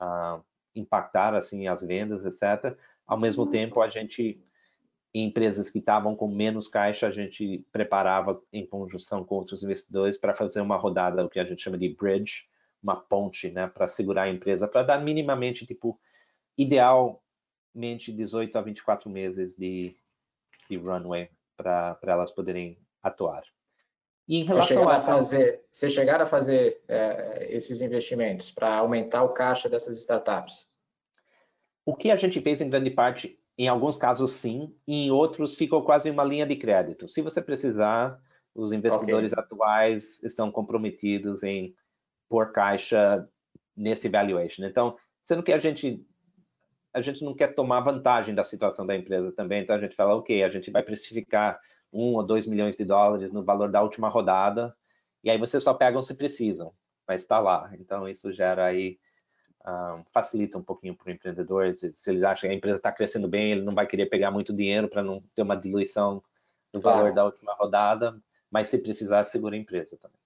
uh, 0.00 0.42
impactar, 0.74 1.34
assim, 1.34 1.68
as 1.68 1.82
vendas, 1.82 2.24
etc. 2.24 2.76
Ao 3.06 3.18
mesmo 3.18 3.46
tempo, 3.48 3.80
a 3.80 3.88
gente, 3.88 4.42
em 5.14 5.26
empresas 5.26 5.70
que 5.70 5.78
estavam 5.78 6.16
com 6.16 6.26
menos 6.28 6.66
caixa, 6.66 7.06
a 7.06 7.10
gente 7.12 7.64
preparava 7.70 8.42
em 8.52 8.66
conjunção 8.66 9.24
com 9.24 9.36
outros 9.36 9.62
investidores 9.62 10.18
para 10.18 10.34
fazer 10.34 10.60
uma 10.60 10.76
rodada, 10.76 11.24
o 11.24 11.30
que 11.30 11.38
a 11.38 11.44
gente 11.44 11.62
chama 11.62 11.78
de 11.78 11.88
bridge, 11.94 12.48
uma 12.82 12.96
ponte, 12.96 13.50
né, 13.50 13.68
para 13.68 13.86
segurar 13.86 14.24
a 14.24 14.30
empresa, 14.30 14.66
para 14.66 14.82
dar 14.82 14.98
minimamente, 14.98 15.64
tipo, 15.64 15.98
idealmente 16.58 18.12
18 18.12 18.58
a 18.58 18.62
24 18.62 19.08
meses 19.08 19.56
de, 19.56 19.96
de 20.68 20.76
runway 20.76 21.30
para 21.56 21.98
elas 22.02 22.30
poderem 22.30 22.78
atuar. 23.02 23.42
E 24.26 24.38
em 24.38 24.44
relação 24.44 24.84
você 24.84 24.90
a 24.90 25.02
fazer, 25.02 25.64
você 25.70 25.90
chegar 25.90 26.20
a 26.20 26.26
fazer 26.26 26.82
é, 26.88 27.46
esses 27.50 27.80
investimentos 27.80 28.50
para 28.50 28.78
aumentar 28.78 29.22
o 29.22 29.34
caixa 29.34 29.68
dessas 29.68 29.98
startups? 29.98 30.66
O 31.84 31.94
que 31.94 32.10
a 32.10 32.16
gente 32.16 32.40
fez 32.40 32.62
em 32.62 32.70
grande 32.70 32.90
parte, 32.90 33.38
em 33.58 33.68
alguns 33.68 33.98
casos 33.98 34.32
sim, 34.32 34.74
e 34.86 35.06
em 35.06 35.10
outros 35.10 35.54
ficou 35.54 35.84
quase 35.84 36.10
uma 36.10 36.24
linha 36.24 36.46
de 36.46 36.56
crédito. 36.56 37.06
Se 37.06 37.20
você 37.20 37.42
precisar, 37.42 38.18
os 38.54 38.72
investidores 38.72 39.32
okay. 39.32 39.44
atuais 39.44 40.22
estão 40.22 40.50
comprometidos 40.50 41.42
em 41.42 41.74
por 42.28 42.52
caixa 42.52 43.28
nesse 43.76 44.08
valuation. 44.08 44.64
Então, 44.64 44.96
sendo 45.26 45.42
que 45.42 45.52
a 45.52 45.58
gente 45.58 46.02
a 46.94 47.00
gente 47.00 47.24
não 47.24 47.34
quer 47.34 47.54
tomar 47.54 47.80
vantagem 47.80 48.34
da 48.34 48.44
situação 48.44 48.86
da 48.86 48.94
empresa 48.94 49.32
também, 49.32 49.62
então 49.62 49.74
a 49.74 49.80
gente 49.80 49.96
fala, 49.96 50.14
ok, 50.14 50.44
a 50.44 50.48
gente 50.48 50.70
vai 50.70 50.82
precificar 50.82 51.60
um 51.92 52.14
ou 52.14 52.22
dois 52.22 52.46
milhões 52.46 52.76
de 52.76 52.84
dólares 52.84 53.32
no 53.32 53.42
valor 53.42 53.70
da 53.70 53.82
última 53.82 54.08
rodada, 54.08 54.74
e 55.22 55.28
aí 55.28 55.36
vocês 55.36 55.62
só 55.62 55.74
pegam 55.74 56.02
se 56.02 56.14
precisam, 56.14 56.72
mas 57.06 57.22
está 57.22 57.40
lá. 57.40 57.70
Então 57.78 58.08
isso 58.08 58.32
gera 58.32 58.66
aí 58.66 58.98
um, 59.66 60.04
facilita 60.12 60.56
um 60.56 60.62
pouquinho 60.62 60.94
para 60.94 61.08
o 61.08 61.12
empreendedor. 61.12 61.76
Se, 61.76 61.92
se 61.92 62.10
eles 62.10 62.22
acham 62.22 62.48
que 62.48 62.54
a 62.54 62.56
empresa 62.56 62.76
está 62.76 62.92
crescendo 62.92 63.26
bem, 63.26 63.52
ele 63.52 63.62
não 63.62 63.74
vai 63.74 63.86
querer 63.86 64.06
pegar 64.06 64.30
muito 64.30 64.52
dinheiro 64.52 64.88
para 64.88 65.02
não 65.02 65.22
ter 65.34 65.42
uma 65.42 65.56
diluição 65.56 66.22
do 66.72 66.80
valor 66.80 67.12
da 67.12 67.24
última 67.24 67.54
rodada, 67.54 68.20
mas 68.50 68.68
se 68.68 68.78
precisar, 68.78 69.24
segura 69.24 69.56
a 69.56 69.58
empresa 69.58 69.96
também. 69.96 70.18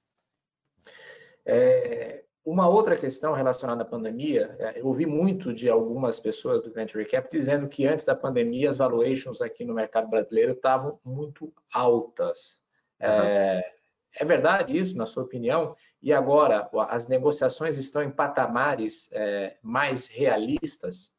É, 1.46 2.24
uma 2.50 2.66
outra 2.66 2.96
questão 2.96 3.34
relacionada 3.34 3.82
à 3.82 3.84
pandemia, 3.84 4.56
é, 4.58 4.80
eu 4.80 4.86
ouvi 4.86 5.04
muito 5.04 5.52
de 5.52 5.68
algumas 5.68 6.18
pessoas 6.18 6.62
do 6.62 6.72
Venture 6.72 7.04
Cap 7.04 7.28
dizendo 7.30 7.68
que 7.68 7.86
antes 7.86 8.06
da 8.06 8.16
pandemia 8.16 8.70
as 8.70 8.78
valuations 8.78 9.42
aqui 9.42 9.66
no 9.66 9.74
mercado 9.74 10.08
brasileiro 10.08 10.52
estavam 10.52 10.98
muito 11.04 11.52
altas. 11.70 12.62
Uhum. 13.02 13.06
É, 13.06 13.74
é, 14.16 14.24
verdade 14.24 14.74
isso, 14.74 14.96
na 14.96 15.04
sua 15.04 15.24
opinião? 15.24 15.76
E 16.00 16.10
agora 16.10 16.70
as 16.88 17.06
negociações 17.06 17.76
estão 17.76 18.02
em 18.02 18.10
patamares 18.10 19.10
é, 19.12 19.58
mais 19.60 20.06
realistas? 20.06 21.12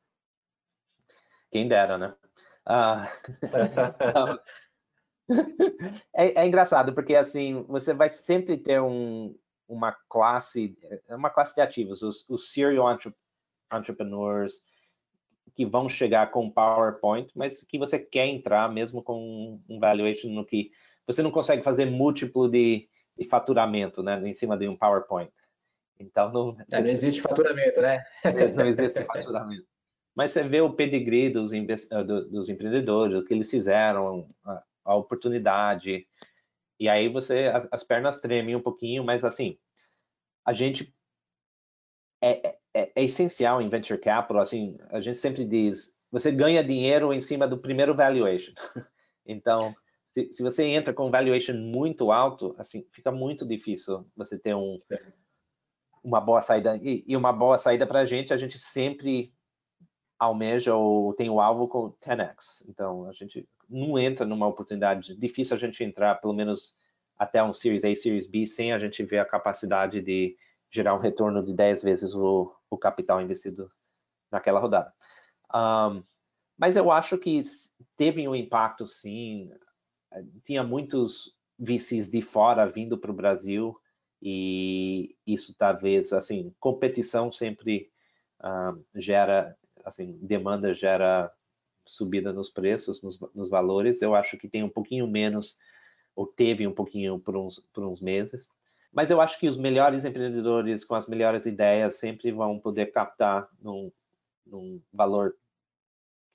Quem 1.52 1.68
dera, 1.68 1.96
né? 2.00 2.16
Ah, 2.66 3.08
é, 6.12 6.42
é, 6.42 6.48
engraçado 6.48 6.92
porque 6.96 7.14
assim 7.14 7.64
você 7.68 7.94
vai 7.94 8.10
sempre 8.10 8.58
ter 8.58 8.82
um, 8.82 9.38
uma 9.70 9.96
classe, 10.10 10.76
é 11.08 11.16
uma 11.16 11.30
classe 11.30 11.54
de 11.54 11.62
ativos, 11.62 12.02
os, 12.02 12.28
os 12.28 12.52
serial 12.52 12.98
entrepreneurs 13.72 14.62
que 15.56 15.66
vão 15.66 15.88
chegar 15.88 16.32
com 16.32 16.50
PowerPoint, 16.50 17.32
mas 17.36 17.64
que 17.64 17.78
você 17.78 18.00
quer 18.00 18.26
entrar 18.26 18.72
mesmo 18.72 19.04
com 19.04 19.62
um 19.70 19.80
valuation 19.80 20.30
no 20.30 20.46
que 20.46 20.72
você 21.06 21.22
não 21.22 21.32
consegue 21.32 21.64
fazer 21.64 21.86
múltiplo 21.86 22.50
de, 22.50 22.88
de 23.18 23.28
faturamento, 23.28 24.02
né, 24.02 24.20
em 24.28 24.34
cima 24.34 24.58
de 24.58 24.68
um 24.68 24.76
PowerPoint. 24.76 25.32
Então 26.00 26.32
não, 26.32 26.58
é, 26.72 26.82
não 26.82 26.88
existe 26.88 27.22
faturamento, 27.22 27.82
né? 27.82 28.04
não 28.56 28.66
existe 28.66 29.04
faturamento. 29.04 29.68
Mas 30.16 30.32
você 30.32 30.44
vê 30.44 30.62
o 30.62 30.74
pedigree 30.74 31.30
dos, 31.30 31.52
dos 32.30 32.50
empreendedores, 32.50 33.18
o 33.18 33.24
que 33.24 33.34
eles 33.34 33.50
fizeram, 33.50 34.26
a, 34.46 34.64
a 34.86 34.96
oportunidade, 34.96 36.08
e 36.80 36.88
aí 36.88 37.10
você, 37.10 37.46
as, 37.48 37.68
as, 37.72 37.84
pernas 37.84 38.20
tremem 38.20 38.56
um 38.56 38.62
pouquinho, 38.62 39.04
mas 39.04 39.26
assim, 39.26 39.58
a 40.46 40.54
gente 40.54 40.94
é, 42.22 42.48
é, 42.48 42.60
é, 42.74 42.92
é, 42.96 43.04
essencial 43.04 43.62
em 43.62 43.70
venture 43.70 44.00
capital, 44.00 44.42
assim, 44.42 44.78
a 44.90 45.02
gente 45.02 45.18
sempre 45.18 45.46
diz, 45.46 45.96
você 46.12 46.32
ganha 46.32 46.64
dinheiro 46.64 47.14
em 47.14 47.22
cima 47.22 47.48
do 47.48 47.58
primeiro 47.58 47.96
valuation. 47.96 48.54
então, 49.26 49.76
se, 50.14 50.32
se 50.32 50.44
você 50.44 50.64
entra 50.64 50.94
com 50.94 51.08
um 51.08 51.12
valuation 51.12 51.54
muito 51.54 52.12
alto, 52.12 52.56
assim, 52.58 52.86
fica 52.92 53.12
muito 53.12 53.46
difícil 53.46 54.10
você 54.16 54.38
ter 54.38 54.56
um, 54.56 54.76
uma 56.04 56.20
boa 56.20 56.42
saída. 56.42 56.78
E, 56.82 57.04
e 57.08 57.16
uma 57.16 57.34
boa 57.34 57.58
saída 57.58 57.86
para 57.86 58.00
a 58.00 58.06
gente, 58.06 58.34
a 58.34 58.38
gente 58.38 58.58
sempre 58.58 59.34
almeja 60.20 60.76
ou 60.76 61.14
tem 61.14 61.30
o 61.30 61.40
alvo 61.40 61.68
com 61.68 61.94
10x. 61.94 62.64
Então, 62.68 63.08
a 63.08 63.14
gente 63.14 63.48
não 63.70 63.98
entra 63.98 64.26
numa 64.26 64.48
oportunidade, 64.48 65.16
difícil 65.16 65.56
a 65.56 65.60
gente 65.60 65.84
entrar, 65.84 66.16
pelo 66.16 66.34
menos 66.34 66.76
até 67.18 67.42
um 67.42 67.54
Series 67.54 67.86
A, 67.86 67.96
Series 67.96 68.28
B, 68.28 68.46
sem 68.46 68.74
a 68.74 68.80
gente 68.80 69.04
ver 69.04 69.20
a 69.20 69.26
capacidade 69.26 70.02
de 70.02 70.36
gerar 70.70 70.96
um 70.96 71.00
retorno 71.00 71.44
de 71.44 71.54
10 71.54 71.82
vezes 71.82 72.14
o, 72.14 72.54
o 72.70 72.78
capital 72.78 73.22
investido 73.22 73.72
naquela 74.32 74.60
rodada. 74.60 74.94
Um, 75.54 76.04
mas 76.58 76.76
eu 76.76 76.92
acho 76.92 77.18
que 77.18 77.42
teve 77.96 78.28
um 78.28 78.36
impacto, 78.36 78.86
sim. 78.86 79.52
Tinha 80.44 80.64
muitos 80.64 81.34
VCs 81.58 82.10
de 82.10 82.22
fora 82.22 82.66
vindo 82.66 82.98
para 82.98 83.12
o 83.12 83.16
Brasil 83.16 83.76
e 84.22 85.16
isso 85.26 85.56
talvez, 85.58 86.12
assim, 86.12 86.54
competição 86.60 87.32
sempre 87.32 87.90
gera, 88.96 89.58
assim, 89.90 90.18
demanda 90.22 90.74
gera 90.74 91.32
subida 91.86 92.32
nos 92.32 92.50
preços, 92.50 93.02
nos, 93.02 93.20
nos, 93.34 93.50
valores. 93.50 94.02
Eu 94.02 94.16
acho 94.16 94.38
que 94.38 94.48
tem 94.48 94.64
um 94.64 94.70
pouquinho 94.70 95.08
menos, 95.08 95.58
ou 96.16 96.26
teve 96.26 96.66
um 96.68 96.74
pouquinho 96.74 97.20
por 97.20 97.36
uns, 97.36 97.60
por 97.74 97.84
uns 97.84 98.02
meses. 98.02 98.48
Mas 98.92 99.12
eu 99.12 99.22
acho 99.22 99.40
que 99.40 99.48
os 99.48 99.58
melhores 99.58 100.06
empreendedores 100.06 100.86
com 100.86 100.96
as 100.96 101.08
melhores 101.08 101.46
ideias 101.46 101.96
sempre 101.96 102.32
vão 102.32 102.60
poder 102.60 102.92
captar 102.92 103.48
num, 103.62 103.92
num 104.46 104.82
valor 104.92 105.36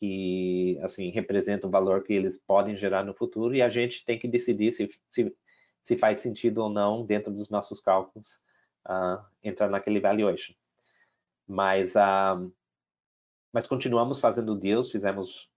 que 0.01 0.79
assim 0.83 1.11
representa 1.11 1.67
o 1.67 1.71
valor 1.71 2.03
que 2.03 2.13
eles 2.13 2.39
podem 2.39 2.77
gerar 2.77 3.05
no 3.05 3.15
futuro 3.15 3.55
e 3.55 3.63
a 3.63 3.69
gente 3.69 4.05
tem 4.05 4.19
que 4.19 4.29
decidir 4.29 4.73
se, 4.73 4.89
se, 5.09 5.35
se 5.83 5.97
faz 5.97 6.21
sentido 6.21 6.59
ou 6.59 6.69
não 6.69 7.05
dentro 7.05 7.33
dos 7.33 7.49
nossos 7.49 7.81
cálculos 7.81 8.43
uh, 8.87 9.25
entrar 9.43 9.69
naquele 9.69 10.01
valuation. 10.01 10.55
Mas 11.47 11.95
uh, 11.95 12.53
mas 13.55 13.69
continuamos 13.69 14.19
fazendo 14.19 14.57
deals, 14.57 14.91
fizemos 14.91 15.49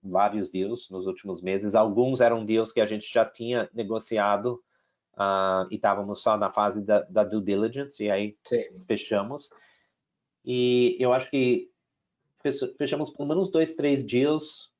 vários 0.00 0.48
deals 0.48 0.88
nos 0.88 1.08
últimos 1.08 1.42
meses. 1.42 1.74
Alguns 1.74 2.20
eram 2.20 2.44
deals 2.44 2.70
que 2.70 2.80
a 2.80 2.86
gente 2.86 3.12
já 3.12 3.24
tinha 3.24 3.68
negociado 3.74 4.62
uh, 5.14 5.66
e 5.68 5.74
estávamos 5.74 6.22
só 6.22 6.36
na 6.36 6.50
fase 6.50 6.80
da, 6.80 7.00
da, 7.00 7.24
due 7.24 7.42
diligence, 7.42 8.00
e 8.00 8.08
aí 8.08 8.38
Sim. 8.44 8.62
fechamos. 8.86 9.50
E 10.44 10.96
eu 11.00 11.12
acho 11.12 11.28
que 11.30 11.68
fechamos 12.78 13.10
pelo 13.10 13.28
menos 13.28 13.50
dois, 13.50 13.74
três 13.74 14.06
dias 14.06 14.70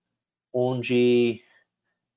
onde 0.53 1.43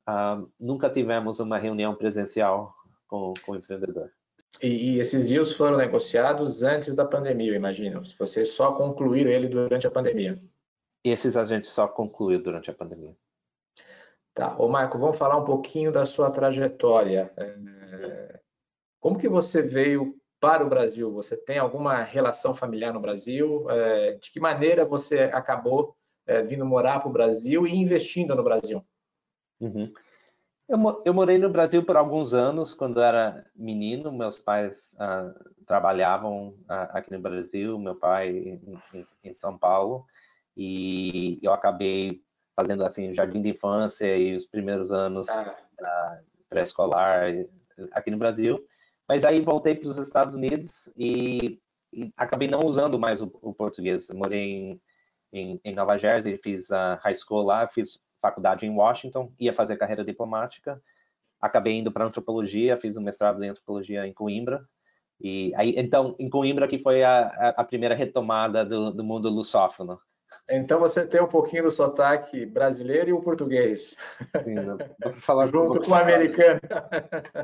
uh, 0.08 0.48
nunca 0.60 0.92
tivemos 0.92 1.40
uma 1.40 1.58
reunião 1.58 1.96
presencial 1.96 2.72
com, 3.08 3.34
com 3.44 3.54
o 3.54 3.56
empreendedor. 3.56 4.12
E, 4.62 4.96
e, 4.96 5.00
esses 5.00 5.28
dias 5.28 5.54
foram 5.54 5.78
negociados 5.78 6.64
antes 6.64 6.96
da 6.96 7.06
pandemia, 7.06 7.52
eu 7.52 7.56
imagino. 7.56 8.04
Você 8.18 8.46
só 8.46 8.72
concluiu 8.74 9.28
ele 9.28 9.48
durante 9.48 9.86
a 9.86 9.92
pandemia. 9.92 10.42
Esses 11.04 11.36
a 11.38 11.46
gente 11.46 11.68
só 11.68 11.88
concluiu 11.88 12.42
durante 12.42 12.70
a 12.70 12.74
pandemia. 12.74 13.16
Tá. 14.34 14.56
Ô, 14.58 14.68
Marco, 14.68 14.98
vamos 14.98 15.18
falar 15.18 15.38
um 15.38 15.46
pouquinho 15.46 15.92
da 15.92 16.06
sua 16.06 16.30
trajetória. 16.30 17.32
É... 17.38 18.40
Como 19.00 19.18
que 19.18 19.30
você 19.30 19.62
veio 19.62 20.16
para 20.40 20.66
o 20.66 20.70
Brasil? 20.70 21.12
Você 21.14 21.38
tem 21.38 21.58
alguma 21.58 22.02
relação 22.02 22.54
familiar 22.54 22.94
no 22.94 23.00
Brasil? 23.00 23.70
É... 23.70 24.14
De 24.16 24.32
que 24.32 24.40
maneira 24.40 24.86
você 24.86 25.20
acabou 25.34 25.96
é, 26.26 26.42
vindo 26.42 26.66
morar 26.66 27.00
para 27.00 27.10
o 27.10 27.14
Brasil 27.14 27.68
e 27.68 27.76
investindo 27.76 28.36
no 28.36 28.44
Brasil? 28.44 28.84
Uhum. 29.60 29.92
Eu, 30.68 31.04
eu, 31.06 31.14
morei 31.14 31.38
no 31.38 31.50
Brasil 31.50 31.84
por 31.84 31.96
alguns 31.96 32.34
anos, 32.34 32.74
quando 32.74 33.00
era 33.00 33.46
menino. 33.56 34.12
Meus 34.12 34.36
pais 34.36 34.96
ah, 35.00 35.32
trabalhavam 35.68 36.56
ah, 36.68 36.90
aqui 36.94 37.12
no 37.12 37.20
Brasil, 37.20 37.78
meu 37.78 37.96
pai 37.96 38.30
em, 38.30 39.06
em, 39.24 39.34
São 39.34 39.56
Paulo, 39.58 40.06
e 40.58 41.40
eu 41.44 41.54
acabei 41.54 42.22
fazendo 42.56 42.84
assim 42.84 43.14
jardim 43.14 43.42
de 43.42 43.50
infância 43.50 44.18
e 44.18 44.36
os 44.36 44.48
primeiros 44.48 44.92
anos 44.92 45.30
ah. 45.30 45.56
ah 45.82 46.20
pré-escolar 46.50 47.32
aqui 47.92 48.10
no 48.10 48.18
Brasil. 48.18 48.66
Mas 49.08 49.24
aí 49.24 49.42
voltei 49.42 49.76
para 49.76 49.88
os 49.88 49.98
Estados 49.98 50.36
Unidos 50.36 50.90
e, 50.98 51.60
e, 51.94 52.12
acabei 52.18 52.48
não 52.48 52.62
usando 52.62 52.98
mais 52.98 53.22
o, 53.22 53.32
o 53.42 53.54
português. 53.54 54.10
Eu 54.10 54.18
morei 54.18 54.40
em, 54.42 54.82
em, 55.32 55.62
em, 55.64 55.76
Nova 55.76 55.98
Jersey, 55.98 56.38
fiz 56.38 56.72
a 56.72 56.96
high 57.04 57.14
school 57.16 57.44
lá, 57.44 57.68
fiz 57.68 58.00
faculdade 58.26 58.66
em 58.66 58.76
Washington, 58.76 59.32
ia 59.40 59.54
fazer 59.54 59.78
carreira 59.78 60.04
diplomática, 60.04 60.82
acabei 61.40 61.74
indo 61.74 61.92
para 61.92 62.06
antropologia, 62.06 62.78
fiz 62.78 62.98
um 62.98 63.02
mestrado 63.02 63.44
em 63.44 63.50
antropologia 63.50 64.08
em 64.08 64.14
Coimbra, 64.14 64.68
e 65.22 65.54
aí, 65.56 65.76
então, 65.78 66.16
em 66.20 66.30
Coimbra 66.30 66.68
que 66.68 66.78
foi 66.78 67.04
a, 67.04 67.54
a 67.58 67.64
primeira 67.64 67.96
retomada 67.96 68.66
do, 68.66 68.92
do, 68.92 69.04
mundo 69.04 69.30
lusófono. 69.30 70.00
Então 70.50 70.80
você 70.80 71.06
tem 71.06 71.22
um 71.22 71.28
pouquinho 71.28 71.64
do 71.64 71.72
sotaque 71.72 72.46
brasileiro 72.46 73.10
e 73.10 73.14
o 73.14 73.22
português. 73.22 73.96
Sim, 74.44 74.56
falar 75.14 75.46
junto 75.48 75.80
com 75.82 75.92
o 75.92 75.96
americano. 75.96 76.60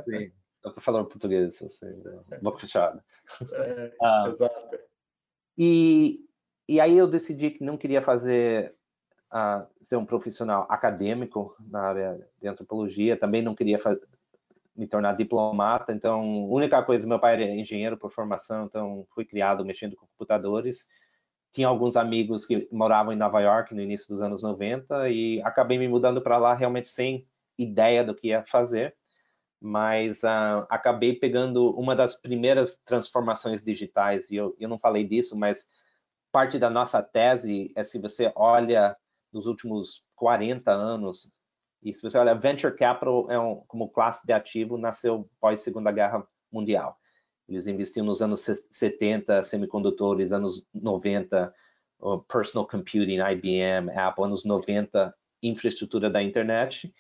Sim, 0.04 0.32
dá 0.64 0.72
para 0.72 0.82
falar 0.82 1.04
português, 1.06 1.62
assim, 1.62 2.04
boca 2.42 2.60
fechada. 2.60 3.04
É, 3.54 3.94
ah, 4.02 4.26
exato. 4.30 4.80
E, 5.58 6.20
e 6.68 6.82
aí 6.82 6.98
eu 6.98 7.08
decidi 7.08 7.52
que 7.52 7.64
não 7.64 7.78
queria 7.78 8.02
fazer 8.02 8.76
a 9.32 9.66
ser 9.82 9.96
um 9.96 10.06
profissional 10.06 10.68
acadêmico 10.70 11.56
na 11.60 11.82
área 11.82 12.28
de 12.42 12.48
antropologia, 12.48 13.16
também 13.16 13.42
não 13.42 13.56
queria 13.56 13.78
me 14.76 14.86
tornar 14.88 15.14
diplomata, 15.14 15.94
então 15.94 16.20
a 16.20 16.54
única 16.54 16.84
coisa, 16.84 17.08
meu 17.08 17.20
pai 17.20 17.36
era 17.36 17.44
engenheiro 17.46 17.98
por 17.98 18.12
formação, 18.12 18.66
então 18.66 19.06
fui 19.14 19.24
criado 19.24 19.66
mexendo 19.66 19.96
com 19.96 20.06
computadores, 20.08 20.86
tinha 21.52 21.68
alguns 21.68 21.96
amigos 21.96 22.46
que 22.46 22.68
moravam 22.72 23.14
em 23.14 23.18
Nova 23.18 23.40
York 23.42 23.74
no 23.74 23.82
início 23.82 24.08
dos 24.10 24.22
anos 24.22 24.42
90 24.42 25.10
e 25.10 25.42
acabei 25.44 25.78
me 25.78 25.88
mudando 25.88 26.22
para 26.22 26.38
lá 26.38 26.54
realmente 26.54 26.90
sem 26.90 27.28
ideia 27.58 28.04
do 28.04 28.16
que 28.16 28.30
ia 28.30 28.44
fazer, 28.46 28.96
mas 29.62 30.24
uh, 30.24 30.66
acabei 30.70 31.14
pegando 31.14 31.72
uma 31.78 31.96
das 31.96 32.20
primeiras 32.20 32.78
transformações 32.84 33.64
digitais, 33.64 34.30
e 34.30 34.36
eu, 34.36 34.56
eu 34.60 34.68
não 34.68 34.80
falei 34.80 35.06
disso, 35.06 35.38
mas 35.38 35.68
parte 36.32 36.58
da 36.58 36.70
nossa 36.70 37.02
tese 37.04 37.72
é 37.76 37.84
se 37.84 38.00
você 38.00 38.32
olha 38.36 38.98
nos 39.32 39.46
últimos 39.46 40.04
40 40.16 40.72
anos. 40.72 41.32
E 41.84 41.94
se 41.94 42.02
você 42.02 42.18
olha, 42.18 42.36
venture 42.36 42.76
capital 42.76 43.30
é 43.32 43.40
um, 43.40 43.64
como 43.68 43.90
classe 43.90 44.26
de 44.26 44.34
ativo 44.34 44.78
nasceu 44.78 45.30
pós 45.40 45.62
Segunda 45.62 45.92
Guerra 45.92 46.26
Mundial. 46.52 46.98
Eles 47.48 47.68
investiam 47.68 48.06
nos 48.06 48.22
anos 48.22 48.42
70 48.42 49.44
semicondutores, 49.44 50.32
anos 50.32 50.66
90 50.74 51.54
personal 52.28 52.68
computing, 52.68 53.20
IBM, 53.20 53.92
Apple, 53.92 54.24
anos 54.24 54.44
90 54.44 55.14
infraestrutura 55.42 56.10
da 56.10 56.22
internet. 56.22 56.94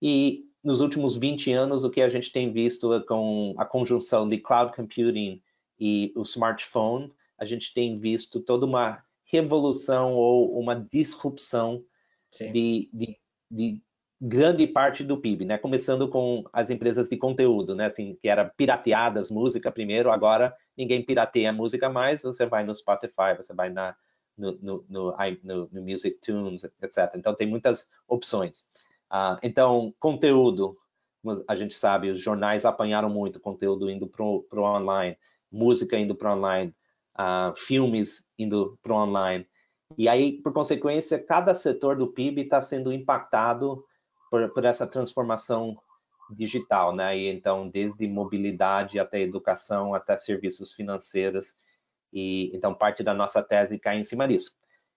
E 0.00 0.44
nos 0.62 0.80
últimos 0.80 1.16
20 1.16 1.52
anos 1.52 1.84
o 1.84 1.90
que 1.90 2.00
a 2.00 2.08
gente 2.08 2.32
tem 2.32 2.52
visto 2.52 2.92
é 2.94 3.02
com 3.02 3.54
a 3.58 3.64
conjunção 3.64 4.28
de 4.28 4.38
cloud 4.38 4.74
computing 4.74 5.42
e 5.78 6.12
o 6.16 6.22
smartphone, 6.22 7.12
a 7.38 7.44
gente 7.44 7.72
tem 7.72 7.98
visto 7.98 8.40
toda 8.40 8.66
uma 8.66 9.02
revolução 9.28 10.14
ou 10.14 10.58
uma 10.58 10.74
disrupção 10.74 11.84
de, 12.30 12.90
de, 12.92 13.18
de, 13.50 13.82
grande 14.20 14.66
parte 14.66 15.04
do 15.04 15.16
PIB, 15.16 15.44
né? 15.44 15.58
Começando 15.58 16.08
com 16.08 16.42
as 16.52 16.70
empresas 16.70 17.08
de 17.08 17.16
conteúdo, 17.16 17.74
né? 17.74 17.86
Assim, 17.86 18.18
que 18.20 18.28
era 18.28 18.44
pirateadas 18.44 19.30
música 19.30 19.70
primeiro, 19.70 20.10
agora 20.10 20.54
ninguém 20.76 21.04
pirateia 21.04 21.52
música 21.52 21.88
mais, 21.88 22.22
você 22.22 22.44
vai 22.44 22.64
no 22.64 22.74
Spotify, 22.74 23.36
você 23.36 23.54
vai 23.54 23.70
na, 23.70 23.94
no, 24.36 24.58
no, 24.60 24.84
no, 24.88 25.68
no 25.70 25.82
Music 25.82 26.18
Tunes, 26.20 26.64
etc. 26.64 27.14
Então 27.16 27.34
tem 27.34 27.46
muitas 27.46 27.88
opções. 28.08 28.68
Uh, 29.10 29.38
então, 29.42 29.94
conteúdo, 29.98 30.76
a 31.46 31.56
gente 31.56 31.74
sabe, 31.74 32.10
os 32.10 32.20
jornais 32.20 32.64
apanharam 32.64 33.08
muito 33.08 33.40
conteúdo 33.40 33.90
indo 33.90 34.06
para 34.06 34.24
o 34.24 34.46
online, 34.52 35.16
música 35.50 35.98
indo 35.98 36.14
para 36.14 36.34
online, 36.34 36.74
uh, 37.18 37.54
filmes 37.56 38.24
indo 38.38 38.78
para 38.82 38.94
online. 38.94 39.46
E 39.96 40.08
aí, 40.08 40.40
por 40.42 40.52
consequência, 40.52 41.18
cada 41.18 41.54
setor 41.54 41.96
do 41.96 42.08
PIB 42.08 42.42
está 42.42 42.60
sendo 42.60 42.92
impactado 42.92 43.84
por, 44.30 44.48
por, 44.50 44.64
essa 44.64 44.86
transformação 44.86 45.76
digital, 46.30 46.94
né? 46.94 47.16
E 47.16 47.28
então, 47.28 47.68
desde 47.68 48.06
mobilidade 48.06 48.98
até 48.98 49.20
educação, 49.20 49.94
até 49.94 50.16
serviços 50.16 50.74
financeiros. 50.74 51.56
E 52.12 52.54
então, 52.54 52.74
parte 52.74 53.02
da 53.02 53.14
nossa 53.14 53.42
tese 53.42 53.78
cai 53.78 53.98
em 53.98 54.04
cima 54.04 54.28
disso. 54.28 54.56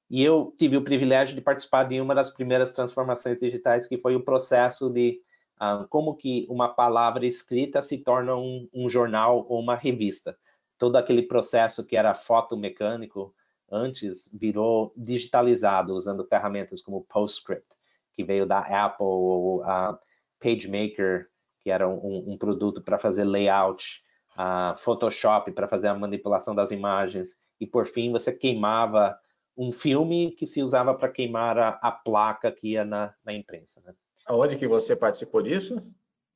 E 0.10 0.22
eu 0.22 0.54
tive 0.58 0.76
o 0.76 0.84
privilégio 0.84 1.36
de 1.36 1.42
participar 1.42 1.86
de 1.86 2.02
uma 2.02 2.14
das 2.14 2.30
primeiras 2.30 2.72
transformações 2.72 3.40
digitais, 3.40 3.88
que 3.88 3.98
foi 3.98 4.14
o 4.14 4.24
processo 4.24 4.90
de 4.90 5.22
uh, 5.62 5.88
como 5.88 6.16
que 6.16 6.46
uma 6.50 6.68
palavra 6.68 7.26
escrita 7.26 7.82
se 7.82 7.98
torna 7.98 8.36
um, 8.36 8.68
um 8.74 8.90
jornal 8.90 9.46
ou 9.48 9.62
uma 9.62 9.76
revista 9.76 10.38
todo 10.82 10.96
aquele 10.96 11.22
processo 11.22 11.86
que 11.86 11.96
era 11.96 12.12
fotomecânico 12.16 13.36
antes 13.72 14.28
virou 14.34 14.92
digitalizado 14.98 15.94
usando 15.94 16.26
ferramentas 16.26 16.82
como 16.82 17.06
PostScript, 17.06 17.78
que 18.12 18.24
veio 18.24 18.48
da 18.48 18.62
Apple, 18.62 19.06
ou 19.06 19.64
a 19.64 20.00
PageMaker, 20.40 21.28
que 21.60 21.70
era 21.70 21.88
um, 21.88 22.32
um 22.32 22.36
produto 22.36 22.82
para 22.82 22.98
fazer 22.98 23.26
layout, 23.26 24.04
a 24.36 24.74
Photoshop 24.76 25.52
para 25.52 25.68
fazer 25.68 25.88
a 25.88 25.94
manipulação 25.94 26.56
das 26.56 26.72
imagens, 26.72 27.38
e 27.60 27.68
por 27.68 27.86
fim 27.86 28.12
você 28.12 28.34
queimava 28.34 29.16
um 29.56 29.72
filme 29.72 30.32
que 30.32 30.48
se 30.48 30.64
usava 30.64 30.96
para 30.96 31.10
queimar 31.10 31.60
a, 31.60 31.70
a, 31.80 31.92
placa 31.92 32.52
que 32.52 32.70
ia 32.70 32.84
na, 32.84 33.14
na 33.24 33.32
imprensa. 33.32 33.84
Né? 33.86 33.94
Aonde 34.26 34.56
que 34.56 34.68
você 34.68 34.96
participou 34.96 35.44
disso? 35.44 35.80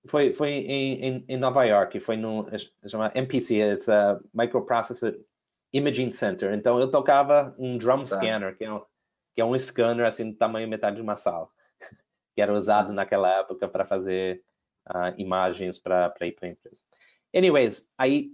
Foi, 0.08 0.32
foi 0.32 0.50
em, 0.50 1.26
em, 1.28 1.38
Nova 1.38 1.64
York, 1.64 2.00
foi 2.00 2.18
no 2.18 2.48
chama 2.88 3.12
MPC, 3.16 3.56
it's 3.56 3.90
a 3.90 4.20
Microprocessor 4.34 5.16
Imaging 5.74 6.12
Center. 6.12 6.54
Então 6.54 6.80
eu 6.80 6.90
tocava 6.90 7.56
um 7.58 7.78
drum 7.78 8.04
tá. 8.04 8.18
scanner, 8.18 8.58
que 8.58 8.64
é 8.66 8.72
um, 8.72 8.80
que 9.34 9.42
é 9.42 9.46
um 9.46 9.58
scanner 9.58 10.06
assim 10.06 10.32
do 10.32 10.38
tamanho 10.38 10.68
metade 10.68 10.96
de 10.98 11.02
uma 11.02 11.18
sala, 11.18 11.48
que 12.36 12.42
era 12.42 12.54
usado 12.54 12.94
naquela 12.94 13.40
época 13.40 13.68
para 13.68 13.86
fazer 13.86 14.44
uh, 14.90 15.14
imagens 15.18 15.80
para 15.80 16.14
ir 16.22 16.32
para 16.34 16.48
a 16.48 16.52
empresa. 16.52 16.82
Anyways, 17.36 17.90
aí 17.98 18.32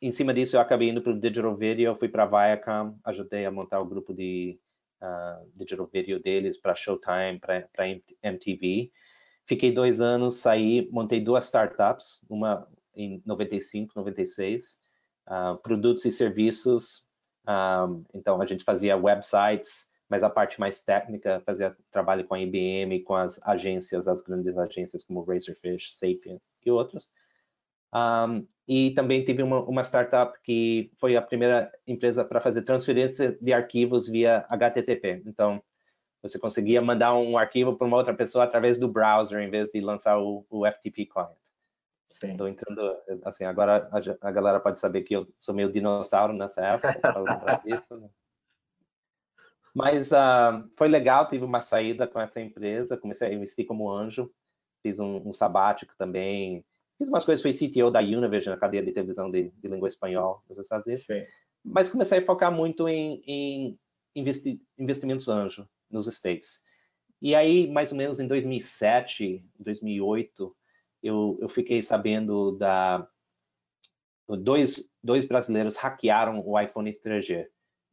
em 0.00 0.12
cima 0.12 0.32
disso 0.32 0.56
eu 0.56 0.60
acabei 0.60 0.90
indo 0.90 1.02
para 1.02 1.12
o 1.12 1.18
Digital 1.18 1.56
Video, 1.56 1.96
fui 1.96 2.08
para 2.08 2.22
a 2.22 2.26
Viacom, 2.26 2.96
ajudei 3.04 3.44
a 3.44 3.50
montar 3.50 3.80
o 3.80 3.86
grupo 3.86 4.14
de 4.14 4.58
uh, 5.02 5.50
Digital 5.56 5.88
Video 5.92 6.22
deles 6.22 6.56
para 6.56 6.74
Showtime, 6.74 7.40
para 7.40 7.68
MTV. 8.22 8.92
Fiquei 9.48 9.72
dois 9.72 9.98
anos, 9.98 10.36
saí, 10.36 10.86
montei 10.92 11.20
duas 11.20 11.46
startups, 11.46 12.22
uma 12.28 12.68
em 12.94 13.22
95, 13.24 13.94
96, 13.96 14.78
uh, 15.26 15.56
produtos 15.62 16.04
e 16.04 16.12
serviços. 16.12 17.02
Ah, 17.46 17.88
então, 18.12 18.42
a 18.42 18.44
gente 18.44 18.62
fazia 18.62 18.94
websites, 18.94 19.88
mas 20.06 20.22
a 20.22 20.28
parte 20.28 20.60
mais 20.60 20.80
técnica, 20.80 21.40
fazia 21.46 21.74
trabalho 21.90 22.26
com 22.26 22.34
a 22.34 22.40
IBM, 22.40 23.02
com 23.04 23.14
as 23.14 23.40
agências, 23.42 24.06
as 24.06 24.20
grandes 24.20 24.58
agências 24.58 25.02
como 25.02 25.22
Razorfish, 25.22 25.94
Sapient 25.94 26.42
e 26.62 26.70
outros. 26.70 27.08
Um, 27.94 27.96
ah, 27.96 28.42
e 28.68 28.90
também 28.90 29.24
tive 29.24 29.42
uma, 29.42 29.62
uma, 29.62 29.82
startup 29.82 30.38
que 30.42 30.90
foi 30.98 31.16
a 31.16 31.22
primeira 31.22 31.72
empresa 31.86 32.22
para 32.22 32.38
fazer 32.38 32.60
transferência 32.60 33.32
de 33.40 33.50
arquivos 33.50 34.10
via 34.10 34.44
HTTP. 34.50 35.22
Então, 35.24 35.62
você 36.22 36.38
conseguia 36.38 36.82
mandar 36.82 37.14
um 37.14 37.38
arquivo 37.38 37.76
para 37.76 37.86
uma 37.86 37.96
outra 37.96 38.14
pessoa 38.14 38.44
através 38.44 38.78
do 38.78 38.88
browser, 38.88 39.40
em 39.40 39.50
vez 39.50 39.70
de 39.70 39.80
lançar 39.80 40.18
o, 40.18 40.44
o 40.50 40.66
FTP 40.66 41.06
client. 41.06 41.36
Estou 42.10 42.48
entrando, 42.48 42.96
assim, 43.24 43.44
agora 43.44 43.88
a, 43.92 44.28
a, 44.28 44.32
galera 44.32 44.58
pode 44.58 44.80
saber 44.80 45.02
que 45.02 45.14
eu 45.14 45.28
sou 45.38 45.54
meio 45.54 45.72
dinossauro 45.72 46.32
nessa 46.32 46.62
época, 46.62 46.92
disso, 47.64 47.96
né? 47.96 48.08
Mas 49.72 50.10
uh, 50.10 50.68
foi 50.76 50.88
legal, 50.88 51.28
tive 51.28 51.44
uma 51.44 51.60
saída 51.60 52.08
com 52.08 52.20
essa 52.20 52.40
empresa, 52.40 52.96
comecei 52.96 53.28
a 53.28 53.32
investir 53.32 53.64
como 53.64 53.88
anjo, 53.88 54.32
fiz 54.82 54.98
um, 54.98 55.28
um 55.28 55.32
sabático 55.32 55.94
também, 55.96 56.64
fiz 56.96 57.08
umas 57.08 57.24
coisas, 57.24 57.42
fui 57.42 57.52
CTO 57.52 57.88
da 57.88 58.00
Univision, 58.00 58.56
a 58.56 58.58
cadeia 58.58 58.82
de 58.82 58.90
televisão 58.90 59.30
de, 59.30 59.50
de 59.50 59.68
língua 59.68 59.86
espanhol 59.86 60.42
nos 60.48 60.58
Estados 60.58 60.84
Unidos, 60.84 61.04
Sim. 61.04 61.24
mas 61.64 61.88
comecei 61.88 62.18
a 62.18 62.22
focar 62.22 62.50
muito 62.50 62.88
em, 62.88 63.22
em 63.24 63.78
investi, 64.16 64.60
investimentos 64.76 65.28
anjo 65.28 65.68
nos 65.90 66.06
States. 66.06 66.62
E 67.20 67.34
aí, 67.34 67.68
mais 67.68 67.92
ou 67.92 67.98
menos 67.98 68.20
em 68.20 68.26
2007, 68.26 69.44
2008, 69.58 70.56
eu, 71.02 71.38
eu 71.40 71.48
fiquei 71.48 71.82
sabendo 71.82 72.52
da... 72.52 73.08
Dois, 74.40 74.86
dois 75.02 75.24
brasileiros 75.24 75.76
hackearam 75.76 76.42
o 76.46 76.60
iPhone 76.60 76.92
3G 76.92 77.48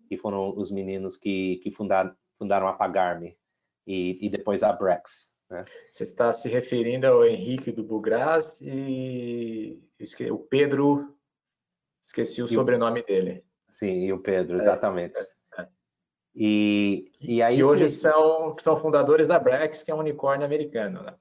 que 0.08 0.18
foram 0.18 0.56
os 0.58 0.72
meninos 0.72 1.18
que, 1.18 1.58
que 1.58 1.72
fundaram, 1.72 2.16
fundaram 2.38 2.68
a 2.68 2.74
Pagarme 2.74 3.38
e, 3.86 4.26
e 4.26 4.30
depois 4.30 4.64
a 4.64 4.72
Brex. 4.72 5.30
Né? 5.50 5.66
Você 5.92 6.04
está 6.04 6.32
se 6.32 6.50
referindo 6.50 7.08
ao 7.08 7.26
Henrique 7.26 7.72
do 7.72 7.84
Bugras 7.84 8.60
e 8.62 9.80
o 10.32 10.38
Pedro, 10.38 11.16
esqueci 12.02 12.42
o 12.42 12.46
e 12.46 12.50
sobrenome 12.50 13.02
o... 13.02 13.06
dele. 13.06 13.44
Sim, 13.70 14.06
e 14.06 14.14
o 14.14 14.20
Pedro, 14.20 14.56
exatamente. 14.56 15.18
É, 15.18 15.28
E, 16.36 17.10
e 17.22 17.42
aí, 17.42 17.56
que 17.56 17.64
hoje 17.64 17.90
são, 17.90 18.56
são 18.60 18.76
fundadores 18.76 19.28
da 19.28 19.40
Brex, 19.40 19.84
que 19.84 19.92
é 19.92 19.96
um 19.96 20.00
unicórnio 20.00 20.46
americano. 20.46 21.02
Né? 21.02 21.16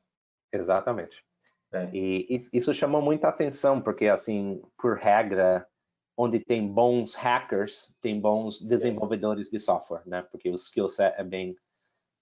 Exatamente. 0.53 1.25
É. 1.73 1.89
E 1.93 2.27
isso 2.53 2.75
chamou 2.75 3.01
muita 3.01 3.29
atenção, 3.29 3.81
porque, 3.81 4.07
assim, 4.07 4.61
por 4.77 4.97
regra, 4.97 5.67
onde 6.17 6.41
tem 6.41 6.67
bons 6.67 7.15
hackers, 7.15 7.95
tem 8.01 8.21
bons 8.21 8.61
desenvolvedores 8.61 9.51
de 9.51 9.59
software, 9.61 10.03
né? 10.07 10.23
Porque 10.23 10.49
o 10.49 10.55
skill 10.55 10.89
set 10.89 11.15
é 11.17 11.25
bem, 11.25 11.57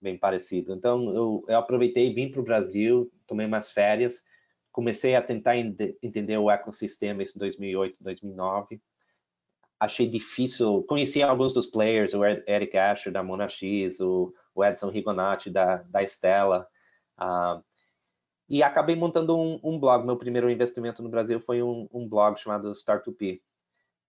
bem 0.00 0.18
parecido. 0.18 0.74
Então, 0.74 1.14
eu, 1.14 1.44
eu 1.48 1.58
aproveitei, 1.58 2.12
vim 2.12 2.30
para 2.30 2.40
o 2.40 2.44
Brasil, 2.44 3.10
tomei 3.26 3.46
umas 3.46 3.70
férias, 3.70 4.22
comecei 4.70 5.14
a 5.14 5.22
tentar 5.22 5.56
entender 5.56 6.38
o 6.38 6.50
ecossistema 6.50 7.22
em 7.22 7.26
2008, 7.36 7.96
2009. 8.00 8.80
Achei 9.82 10.08
difícil, 10.08 10.84
conheci 10.84 11.24
alguns 11.24 11.52
dos 11.52 11.66
players, 11.66 12.14
o 12.14 12.24
Eric 12.24 12.78
Asher 12.78 13.12
da 13.12 13.20
Monax, 13.20 13.60
o, 14.00 14.32
o 14.54 14.64
Edson 14.64 14.88
Rigonati 14.90 15.50
da, 15.50 15.78
da 15.78 16.04
Stella, 16.04 16.68
uh, 17.20 17.60
e 18.48 18.62
acabei 18.62 18.94
montando 18.94 19.36
um, 19.36 19.58
um, 19.60 19.80
blog. 19.80 20.06
Meu 20.06 20.16
primeiro 20.16 20.48
investimento 20.48 21.02
no 21.02 21.08
Brasil 21.08 21.40
foi 21.40 21.64
um, 21.64 21.88
um 21.92 22.08
blog 22.08 22.38
chamado 22.38 22.70
Start2P, 22.70 23.40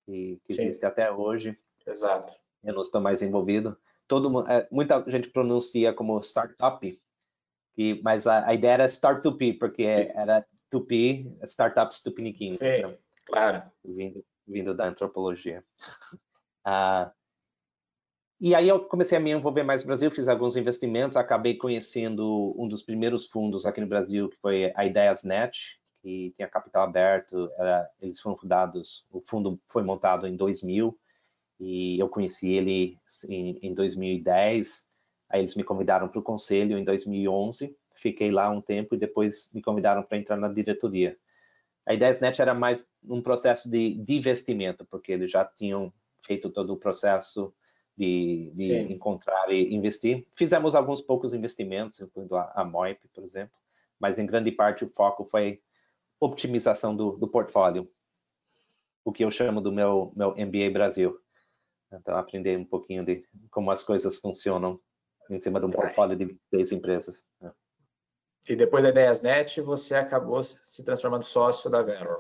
que, 0.06 0.40
que 0.46 0.54
existe 0.54 0.86
até 0.86 1.12
hoje. 1.12 1.58
Exato. 1.88 2.36
Eu 2.64 2.76
não 2.76 2.84
estou 2.84 3.02
mais 3.02 3.24
envolvido. 3.24 3.76
Todo, 4.08 4.48
é, 4.48 4.68
muita 4.72 5.04
gente 5.08 5.32
pronuncia 5.32 5.92
como 5.92 6.20
startup, 6.20 7.02
que, 7.74 8.00
mas 8.04 8.28
a, 8.28 8.48
a 8.48 8.54
ideia 8.54 8.74
era 8.74 8.86
start 8.86 9.24
to 9.24 9.36
p 9.36 9.54
porque 9.54 10.12
era 10.14 10.46
tupi, 10.70 11.36
startups 11.46 12.04
tupiniquins. 12.04 12.60
Sim, 12.60 12.84
né? 12.84 12.98
claro. 13.26 13.64
Vindo, 13.84 14.24
vindo 14.48 14.74
da 14.74 14.88
antropologia. 14.88 15.64
ah, 16.66 17.12
e 18.40 18.54
aí 18.54 18.68
eu 18.68 18.80
comecei 18.86 19.18
a 19.18 19.22
me 19.22 19.32
envolver 19.32 19.64
mais 19.64 19.84
no 19.84 19.88
Brasil, 19.88 20.12
fiz 20.12 20.28
alguns 20.28 20.58
investimentos, 20.58 21.16
acabei 21.16 21.56
conhecendo 21.56 22.54
um 22.58 22.68
dos 22.68 22.84
primeiros 22.84 23.26
fundos 23.26 23.66
aqui 23.66 23.80
no 23.80 23.88
Brasil, 23.88 24.28
que 24.28 24.36
foi 24.38 24.74
a 24.76 24.86
Ideiasnet, 24.86 25.80
que 26.02 26.34
tinha 26.36 26.48
capital 26.50 26.84
aberto, 26.84 27.50
era, 27.58 27.90
eles 28.02 28.20
foram 28.20 28.36
fundados, 28.36 29.06
o 29.10 29.22
fundo 29.22 29.58
foi 29.66 29.82
montado 29.82 30.28
em 30.28 30.36
2000 30.36 31.00
e 31.58 31.98
eu 31.98 32.10
conheci 32.10 32.52
ele 32.52 33.00
em, 33.30 33.58
em 33.62 33.74
2010. 33.74 34.86
Aí 35.30 35.40
eles 35.40 35.56
me 35.56 35.64
convidaram 35.64 36.10
para 36.10 36.20
o 36.20 36.24
conselho 36.24 36.78
em 36.78 36.84
2011, 36.84 37.74
fiquei 37.96 38.30
lá 38.30 38.50
um 38.50 38.62
tempo 38.62 38.94
e 38.94 38.98
depois 38.98 39.50
me 39.54 39.62
convidaram 39.62 40.04
para 40.04 40.18
entrar 40.18 40.36
na 40.36 40.50
diretoria. 40.50 41.18
A 41.86 41.94
IdeiaSnet 41.94 42.42
era 42.42 42.54
mais 42.54 42.86
um 43.04 43.22
processo 43.22 43.70
de, 43.70 43.96
de 43.96 44.16
investimento, 44.16 44.86
porque 44.86 45.12
eles 45.12 45.32
já 45.32 45.44
tinham 45.44 45.94
feito 46.22 46.50
todo 46.50 46.74
o 46.74 46.78
processo 46.78 47.54
de, 47.98 48.52
de 48.56 48.78
encontrar 48.92 49.52
e 49.52 49.74
investir. 49.74 50.26
Fizemos 50.36 50.76
alguns 50.76 51.02
poucos 51.02 51.34
investimentos, 51.34 52.00
incluindo 52.00 52.36
a, 52.36 52.52
a 52.56 52.64
MOIP, 52.64 53.08
por 53.14 53.24
exemplo, 53.24 53.56
mas 54.00 54.18
em 54.18 54.26
grande 54.26 54.52
parte 54.52 54.86
o 54.86 54.90
foco 54.90 55.26
foi 55.26 55.62
optimização 56.20 56.96
do, 56.96 57.18
do 57.18 57.28
portfólio, 57.28 57.90
o 59.04 59.12
que 59.12 59.24
eu 59.24 59.32
chamo 59.32 59.60
do 59.60 59.72
meu, 59.72 60.14
meu 60.16 60.32
MBA 60.32 60.72
Brasil. 60.72 61.20
Então, 61.92 62.16
aprender 62.16 62.58
um 62.58 62.66
pouquinho 62.66 63.06
de 63.06 63.24
como 63.52 63.70
as 63.70 63.84
coisas 63.84 64.18
funcionam 64.18 64.80
em 65.30 65.40
cima 65.40 65.60
de 65.60 65.66
um 65.66 65.70
portfólio 65.70 66.16
de 66.16 66.26
26 66.26 66.72
empresas. 66.72 67.26
Né? 67.40 67.52
E 68.48 68.56
depois 68.56 68.84
da 68.84 68.90
IdeiasNet, 68.90 69.62
você 69.62 69.96
acabou 69.96 70.44
se 70.44 70.84
transformando 70.84 71.24
sócio 71.24 71.70
da 71.70 71.82
Vero. 71.82 72.18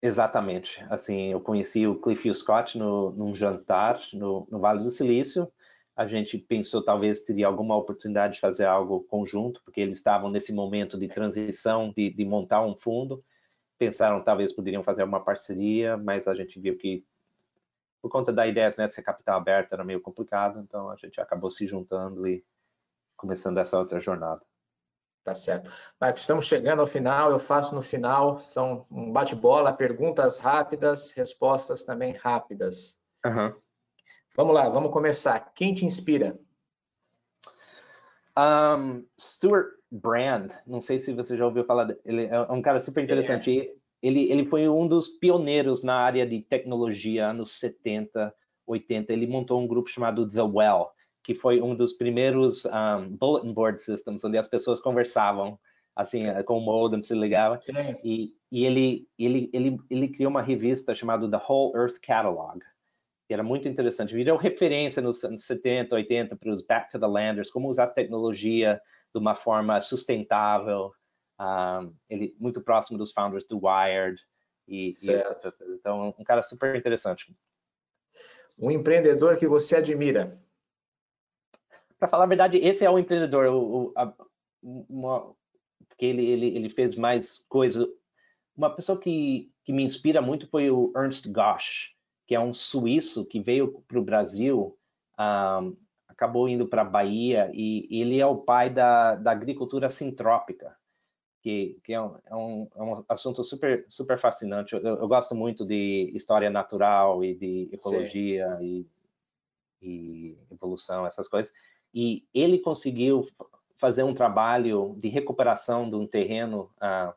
Exatamente. 0.00 0.84
Assim, 0.88 1.32
eu 1.32 1.40
conheci 1.40 1.86
o 1.86 2.00
Cliff 2.00 2.32
Scott 2.32 2.78
no, 2.78 3.10
num 3.12 3.34
jantar 3.34 4.00
no, 4.12 4.46
no 4.50 4.60
Vale 4.60 4.82
do 4.82 4.90
Silício. 4.90 5.50
A 5.96 6.06
gente 6.06 6.38
pensou 6.38 6.84
talvez 6.84 7.20
teria 7.20 7.46
alguma 7.46 7.76
oportunidade 7.76 8.34
de 8.34 8.40
fazer 8.40 8.66
algo 8.66 9.04
conjunto, 9.04 9.60
porque 9.64 9.80
eles 9.80 9.98
estavam 9.98 10.30
nesse 10.30 10.52
momento 10.52 10.98
de 10.98 11.08
transição, 11.08 11.92
de, 11.96 12.10
de 12.10 12.24
montar 12.24 12.62
um 12.64 12.76
fundo 12.76 13.24
pensaram 13.78 14.22
talvez 14.22 14.52
poderiam 14.52 14.82
fazer 14.82 15.02
uma 15.02 15.22
parceria, 15.22 15.96
mas 15.96 16.26
a 16.26 16.34
gente 16.34 16.58
viu 16.58 16.76
que 16.76 17.04
por 18.00 18.10
conta 18.10 18.32
da 18.32 18.46
ideia 18.46 18.72
né, 18.78 18.88
ser 18.88 19.02
capital 19.02 19.38
aberto 19.38 19.72
era 19.72 19.84
meio 19.84 20.00
complicado, 20.00 20.60
então 20.60 20.90
a 20.90 20.96
gente 20.96 21.20
acabou 21.20 21.50
se 21.50 21.66
juntando 21.66 22.26
e 22.26 22.44
começando 23.16 23.58
essa 23.58 23.78
outra 23.78 23.98
jornada. 24.00 24.42
Tá 25.26 25.34
certo. 25.34 25.68
Marcos, 26.00 26.20
estamos 26.20 26.46
chegando 26.46 26.78
ao 26.78 26.86
final, 26.86 27.32
eu 27.32 27.40
faço 27.40 27.74
no 27.74 27.82
final, 27.82 28.38
são 28.38 28.86
um 28.88 29.10
bate-bola, 29.10 29.72
perguntas 29.72 30.38
rápidas, 30.38 31.10
respostas 31.10 31.82
também 31.82 32.12
rápidas. 32.12 32.96
Uhum. 33.26 33.52
Vamos 34.36 34.54
lá, 34.54 34.68
vamos 34.68 34.92
começar. 34.92 35.52
Quem 35.52 35.74
te 35.74 35.84
inspira? 35.84 36.38
Um, 38.38 39.04
Stuart 39.20 39.66
Brand, 39.90 40.52
não 40.64 40.80
sei 40.80 41.00
se 41.00 41.12
você 41.12 41.36
já 41.36 41.44
ouviu 41.44 41.64
falar, 41.64 41.88
ele 42.04 42.26
é 42.26 42.40
um 42.42 42.62
cara 42.62 42.80
super 42.80 43.02
interessante. 43.02 43.62
É. 43.62 43.74
Ele, 44.00 44.30
ele 44.30 44.44
foi 44.44 44.68
um 44.68 44.86
dos 44.86 45.08
pioneiros 45.08 45.82
na 45.82 45.96
área 45.96 46.24
de 46.24 46.40
tecnologia, 46.40 47.30
anos 47.30 47.58
70, 47.58 48.32
80. 48.64 49.12
Ele 49.12 49.26
montou 49.26 49.60
um 49.60 49.66
grupo 49.66 49.90
chamado 49.90 50.30
The 50.30 50.42
Well, 50.42 50.92
que 51.26 51.34
foi 51.34 51.60
um 51.60 51.74
dos 51.74 51.92
primeiros 51.92 52.64
um, 52.66 53.16
bulletin 53.16 53.52
board 53.52 53.82
systems, 53.82 54.24
onde 54.24 54.38
as 54.38 54.46
pessoas 54.46 54.80
conversavam 54.80 55.58
assim, 55.96 56.20
com 56.44 56.58
o 56.58 56.60
modem, 56.60 57.02
se 57.02 57.14
ligava. 57.14 57.58
E, 58.04 58.32
e 58.52 58.64
ele, 58.64 59.08
ele, 59.18 59.50
ele, 59.52 59.76
ele 59.90 60.08
criou 60.08 60.30
uma 60.30 60.40
revista 60.40 60.94
chamada 60.94 61.28
The 61.28 61.44
Whole 61.48 61.74
Earth 61.74 61.98
Catalog, 62.00 62.60
que 63.26 63.34
era 63.34 63.42
muito 63.42 63.66
interessante. 63.66 64.14
Virou 64.14 64.36
referência 64.36 65.02
nos 65.02 65.24
anos 65.24 65.42
70, 65.42 65.96
80 65.96 66.36
para 66.36 66.52
os 66.52 66.62
Back 66.64 66.90
to 66.92 67.00
the 67.00 67.06
Landers, 67.06 67.50
como 67.50 67.68
usar 67.68 67.88
tecnologia 67.88 68.80
de 69.12 69.18
uma 69.18 69.34
forma 69.34 69.80
sustentável. 69.80 70.92
Um, 71.40 71.92
ele 72.08 72.36
muito 72.38 72.60
próximo 72.60 72.96
dos 72.96 73.12
founders 73.12 73.44
do 73.48 73.58
Wired 73.66 74.22
e, 74.68 74.90
e 74.90 75.74
então 75.74 76.14
um 76.16 76.24
cara 76.24 76.40
super 76.40 76.76
interessante. 76.76 77.34
Um 78.60 78.70
empreendedor 78.70 79.38
que 79.38 79.48
você 79.48 79.76
admira? 79.76 80.40
Para 81.98 82.08
falar 82.08 82.24
a 82.24 82.28
verdade, 82.28 82.58
esse 82.58 82.84
é 82.84 82.90
o 82.90 82.98
empreendedor. 82.98 83.46
O, 83.46 83.92
a, 83.96 84.12
uma, 84.62 85.34
porque 85.88 86.04
ele, 86.04 86.26
ele, 86.26 86.56
ele 86.56 86.68
fez 86.68 86.96
mais 86.96 87.44
coisas. 87.48 87.86
Uma 88.56 88.74
pessoa 88.74 88.98
que, 88.98 89.50
que 89.64 89.72
me 89.72 89.82
inspira 89.82 90.20
muito 90.20 90.46
foi 90.48 90.70
o 90.70 90.92
Ernst 90.96 91.28
Gosch, 91.30 91.94
que 92.26 92.34
é 92.34 92.40
um 92.40 92.52
suíço 92.52 93.24
que 93.24 93.40
veio 93.40 93.82
para 93.86 93.98
o 93.98 94.04
Brasil 94.04 94.76
um, 95.18 95.76
acabou 96.08 96.48
indo 96.48 96.66
para 96.66 96.82
a 96.82 96.84
Bahia 96.84 97.50
e 97.52 97.86
ele 97.90 98.18
é 98.18 98.26
o 98.26 98.38
pai 98.38 98.70
da, 98.70 99.14
da 99.14 99.30
agricultura 99.30 99.88
sintrópica, 99.88 100.76
que, 101.42 101.78
que 101.84 101.92
é, 101.92 102.00
um, 102.00 102.16
é, 102.24 102.34
um, 102.34 102.68
é 102.74 102.82
um 102.82 103.04
assunto 103.08 103.44
super, 103.44 103.84
super 103.88 104.18
fascinante. 104.18 104.74
Eu, 104.74 104.80
eu, 104.80 105.08
gosto 105.08 105.34
muito 105.34 105.64
de 105.64 106.10
história 106.14 106.50
natural 106.50 107.22
e 107.22 107.34
de 107.34 107.68
ecologia 107.70 108.58
e, 108.62 108.86
e, 109.82 110.38
evolução, 110.50 111.06
essas 111.06 111.28
coisas. 111.28 111.52
E 111.96 112.24
ele 112.34 112.58
conseguiu 112.58 113.26
fazer 113.76 114.02
um 114.02 114.14
trabalho 114.14 114.94
de 114.98 115.08
recuperação 115.08 115.88
de 115.88 115.96
um 115.96 116.06
terreno, 116.06 116.70
uh, 116.76 117.14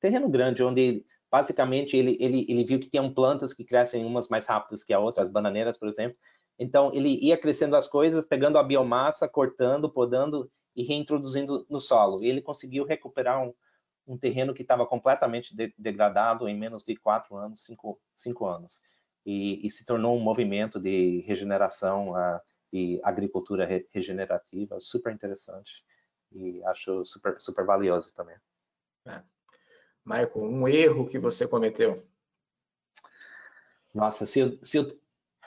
terreno 0.00 0.28
grande, 0.28 0.62
onde 0.62 1.04
basicamente 1.30 1.96
ele, 1.96 2.16
ele, 2.20 2.46
ele 2.48 2.62
viu 2.62 2.78
que 2.78 2.88
tinham 2.88 3.12
plantas 3.12 3.52
que 3.52 3.64
crescem 3.64 4.04
umas 4.04 4.28
mais 4.28 4.46
rápidas 4.46 4.84
que 4.84 4.92
a 4.92 5.00
outra, 5.00 5.22
as 5.22 5.28
bananeiras, 5.28 5.76
por 5.76 5.88
exemplo, 5.88 6.16
então, 6.58 6.92
ele 6.94 7.18
ia 7.20 7.36
crescendo 7.36 7.76
as 7.76 7.86
coisas, 7.86 8.24
pegando 8.24 8.58
a 8.58 8.62
biomassa, 8.62 9.28
cortando, 9.28 9.90
podando 9.90 10.50
e 10.76 10.84
reintroduzindo 10.84 11.66
no 11.68 11.80
solo. 11.80 12.22
E 12.22 12.28
ele 12.28 12.40
conseguiu 12.40 12.84
recuperar 12.84 13.42
um, 13.42 13.52
um 14.06 14.16
terreno 14.16 14.54
que 14.54 14.62
estava 14.62 14.86
completamente 14.86 15.54
de, 15.56 15.74
degradado 15.76 16.48
em 16.48 16.56
menos 16.56 16.84
de 16.84 16.94
quatro 16.96 17.36
anos, 17.36 17.64
cinco, 17.64 18.00
cinco 18.14 18.46
anos, 18.46 18.80
e, 19.24 19.66
e 19.66 19.70
se 19.70 19.84
tornou 19.84 20.16
um 20.16 20.20
movimento 20.20 20.78
de 20.80 21.24
regeneração 21.26 22.10
uh, 22.10 22.40
e 22.72 23.00
agricultura 23.02 23.66
re, 23.66 23.86
regenerativa, 23.92 24.80
super 24.80 25.12
interessante 25.12 25.84
e 26.32 26.62
acho 26.64 27.04
super, 27.04 27.38
super 27.40 27.64
valioso 27.64 28.12
também. 28.14 28.36
É. 29.06 29.22
Michael, 30.04 30.44
um 30.44 30.66
erro 30.66 31.06
que 31.06 31.18
você 31.18 31.46
cometeu? 31.46 32.02
Nossa, 33.94 34.24
se 34.24 34.40
eu, 34.40 34.58
se 34.62 34.78
eu, 34.78 34.88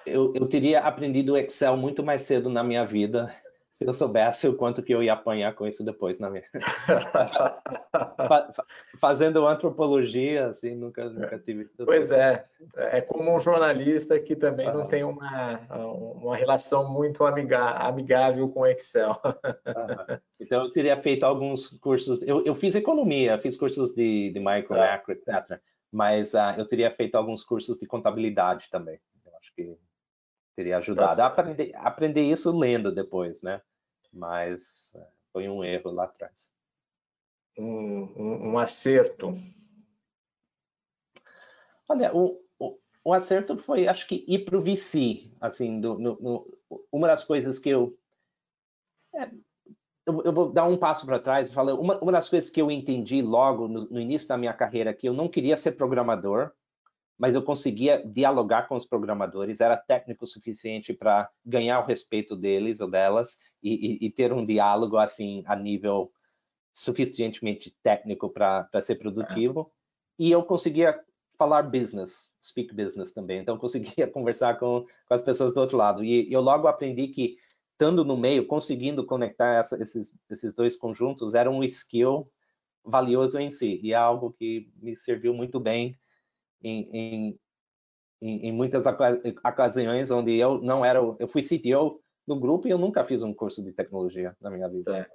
eu, 0.06 0.34
eu 0.36 0.48
teria 0.48 0.82
aprendido 0.82 1.38
Excel 1.38 1.76
muito 1.76 2.04
mais 2.04 2.22
cedo 2.22 2.50
na 2.50 2.64
minha 2.64 2.86
vida 2.86 3.36
se 3.76 3.86
eu 3.86 3.94
soubesse 3.94 4.48
o 4.48 4.56
quanto 4.56 4.82
que 4.82 4.94
eu 4.94 5.04
ia 5.04 5.12
apanhar 5.12 5.54
com 5.54 5.68
isso 5.68 5.84
depois 5.84 6.18
na 6.18 6.30
minha 6.30 6.46
fazendo 9.02 9.46
antropologia 9.46 10.48
assim 10.48 10.76
nunca 10.76 11.10
nunca 11.10 11.38
tive 11.38 11.66
pois 11.86 12.10
é 12.10 12.46
é 12.78 13.02
como 13.02 13.36
um 13.36 13.40
jornalista 13.40 14.18
que 14.18 14.34
também 14.34 14.74
não 14.74 14.88
tem 14.88 15.04
uma 15.04 15.60
uma 15.70 16.38
relação 16.38 16.90
muito 16.90 17.26
amiga, 17.26 17.72
amigável 17.72 18.48
com 18.50 18.66
Excel. 18.66 19.20
Então 20.40 20.64
eu 20.64 20.72
teria 20.72 20.98
feito 20.98 21.26
alguns 21.26 21.68
cursos 21.68 22.24
eu, 22.24 22.46
eu 22.46 22.56
fiz 22.56 22.76
economia 22.76 23.38
fiz 23.40 23.58
cursos 23.58 23.94
de, 23.94 24.32
de 24.32 24.40
micro 24.40 24.70
tá. 24.70 24.78
macro 24.78 25.12
etc 25.12 25.60
mas 25.92 26.34
uh, 26.34 26.56
eu 26.58 26.66
teria 26.66 26.92
feito 26.92 27.16
alguns 27.16 27.44
cursos 27.44 27.78
de 27.78 27.88
contabilidade 27.88 28.70
também. 28.70 29.00
Eu 29.26 29.36
acho 29.38 29.54
que 29.56 29.78
teria 30.56 30.78
ajudado 30.78 31.22
a 31.22 31.26
aprender, 31.28 31.72
aprender 31.76 32.22
isso 32.24 32.58
lendo 32.58 32.92
depois, 32.92 33.42
né? 33.42 33.62
Mas 34.12 34.94
é, 34.96 35.08
foi 35.32 35.50
um 35.50 35.64
erro 35.64 35.92
lá 35.92 36.06
atrás. 36.06 36.50
Um, 37.58 38.14
um, 38.16 38.52
um 38.52 38.60
acerto. 38.60 39.38
Olha, 41.88 42.16
o, 42.16 42.42
o, 42.58 42.80
o, 43.04 43.14
acerto 43.14 43.58
foi, 43.58 43.88
acho 43.88 44.08
que 44.08 44.26
ir 44.28 44.46
para 44.46 44.58
o 44.58 44.62
VC, 44.62 45.30
assim, 45.40 45.80
do, 45.80 46.00
no, 46.00 46.18
no, 46.20 46.58
uma 46.92 47.08
das 47.08 47.24
coisas 47.24 47.60
que 47.60 47.70
eu, 47.70 47.98
é, 49.14 49.30
eu, 50.06 50.24
eu, 50.24 50.34
vou 50.34 50.52
dar 50.52 50.66
um 50.66 50.78
passo 50.78 51.06
para 51.06 51.20
trás 51.20 51.50
e 51.50 51.54
falar, 51.54 51.76
uma, 51.76 51.98
uma 52.00 52.12
das 52.12 52.30
coisas 52.30 52.50
que 52.50 52.62
eu 52.62 52.72
entendi 52.72 53.22
logo 53.22 53.68
no, 53.68 53.86
no 53.86 54.00
início 54.00 54.28
da 54.28 54.38
minha 54.38 54.54
carreira, 54.54 54.94
que 54.94 55.08
eu 55.08 55.14
não 55.14 55.30
queria 55.30 55.56
ser 55.56 55.74
programador, 55.74 56.52
mas 57.18 57.34
eu 57.34 57.42
conseguia 57.42 58.04
dialogar 58.06 58.68
com 58.68 58.76
os 58.76 58.86
programadores, 58.86 59.62
era 59.62 59.78
técnico 59.78 60.26
o 60.26 60.28
suficiente 60.28 60.94
para 60.94 61.30
ganhar 61.46 61.80
o 61.80 61.86
respeito 61.86 62.36
deles 62.36 62.80
ou 62.80 62.90
delas 62.90 63.40
e, 63.64 63.74
e, 64.04 64.08
e, 64.08 64.12
ter 64.12 64.34
um 64.34 64.46
diálogo 64.46 64.98
assim 64.98 65.44
a 65.46 65.56
nível 65.56 66.12
suficientemente 66.74 67.76
técnico 67.82 68.30
para 68.30 68.82
ser 68.82 68.96
produtivo. 68.96 69.72
E 70.20 70.30
eu 70.30 70.44
conseguia 70.44 71.00
falar 71.38 71.64
business, 71.64 72.30
speak 72.42 72.74
business 72.74 73.14
também. 73.14 73.40
Então, 73.40 73.58
conseguia 73.58 74.08
conversar 74.12 74.60
com, 74.60 74.86
com 75.08 75.14
as 75.14 75.24
pessoas 75.24 75.54
do 75.54 75.60
outro 75.60 75.78
lado. 75.78 76.04
E 76.04 76.32
eu 76.32 76.42
logo 76.42 76.68
aprendi 76.68 77.08
que, 77.08 77.38
estando 77.72 78.04
no 78.04 78.18
meio, 78.18 78.46
conseguindo 78.46 79.06
conectar 79.06 79.56
essa, 79.56 79.82
esses, 79.82 80.18
esses 80.30 80.54
dois 80.54 80.76
conjuntos, 80.76 81.34
era 81.34 81.50
um 81.50 81.64
skill 81.64 82.30
valioso 82.84 83.40
em 83.40 83.50
si. 83.50 83.80
E 83.82 83.94
é 83.94 83.96
algo 83.96 84.34
que 84.34 84.70
me 84.82 84.96
serviu 84.96 85.34
muito 85.34 85.60
bem 85.60 85.98
em, 86.66 87.40
em, 88.22 88.48
em 88.48 88.52
muitas 88.52 88.84
ocasiões 88.86 90.12
onde 90.12 90.36
eu 90.36 90.62
não 90.62 90.84
era, 90.84 91.00
eu 91.20 91.28
fui 91.28 91.42
CTO 91.42 92.02
do 92.28 92.40
grupo 92.40 92.68
e 92.68 92.72
eu 92.72 92.78
nunca 92.78 93.04
fiz 93.04 93.22
um 93.22 93.34
curso 93.34 93.64
de 93.64 93.72
tecnologia 93.72 94.36
na 94.42 94.50
minha 94.50 94.68
vida. 94.68 95.10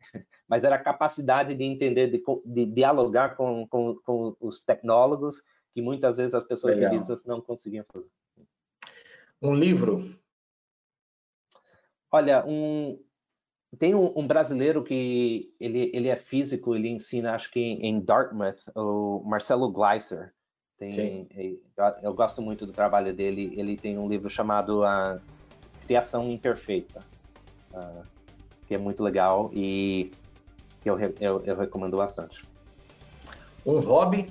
Mas 0.48 0.64
era 0.64 0.76
a 0.76 0.82
capacidade 0.82 1.54
de 1.54 1.64
entender, 1.64 2.08
de, 2.10 2.22
de 2.44 2.66
dialogar 2.66 3.36
com, 3.36 3.66
com, 3.68 3.94
com, 4.04 4.36
os 4.40 4.60
tecnólogos 4.60 5.42
que 5.74 5.82
muitas 5.82 6.16
vezes 6.16 6.34
as 6.34 6.44
pessoas 6.44 6.74
Legal. 6.74 6.90
de 6.90 6.98
business 6.98 7.24
não 7.24 7.40
conseguiam 7.40 7.84
fazer. 7.92 8.08
Um 9.40 9.54
livro? 9.54 10.18
Olha, 12.10 12.44
um, 12.46 12.98
tem 13.78 13.94
um, 13.94 14.18
um, 14.18 14.26
brasileiro 14.26 14.82
que 14.82 15.54
ele, 15.60 15.90
ele 15.94 16.08
é 16.08 16.16
físico, 16.16 16.74
ele 16.74 16.88
ensina, 16.88 17.34
acho 17.34 17.50
que 17.50 17.60
em 17.60 18.00
Dartmouth, 18.00 18.62
o 18.74 19.22
Marcelo 19.24 19.70
Gleiser. 19.70 20.34
Tem, 20.78 21.26
eu 22.02 22.14
gosto 22.14 22.40
muito 22.40 22.64
do 22.64 22.72
trabalho 22.72 23.12
dele. 23.12 23.52
Ele 23.56 23.76
tem 23.76 23.98
um 23.98 24.08
livro 24.08 24.30
chamado 24.30 24.84
A 24.84 25.20
Criação 25.84 26.30
Imperfeita, 26.30 27.04
uh, 27.72 28.04
que 28.66 28.74
é 28.76 28.78
muito 28.78 29.02
legal 29.02 29.50
e 29.52 30.12
que 30.80 30.88
eu, 30.88 30.98
eu, 31.18 31.42
eu 31.44 31.56
recomendo 31.56 31.96
bastante. 31.96 32.44
Um 33.66 33.80
hobby? 33.80 34.30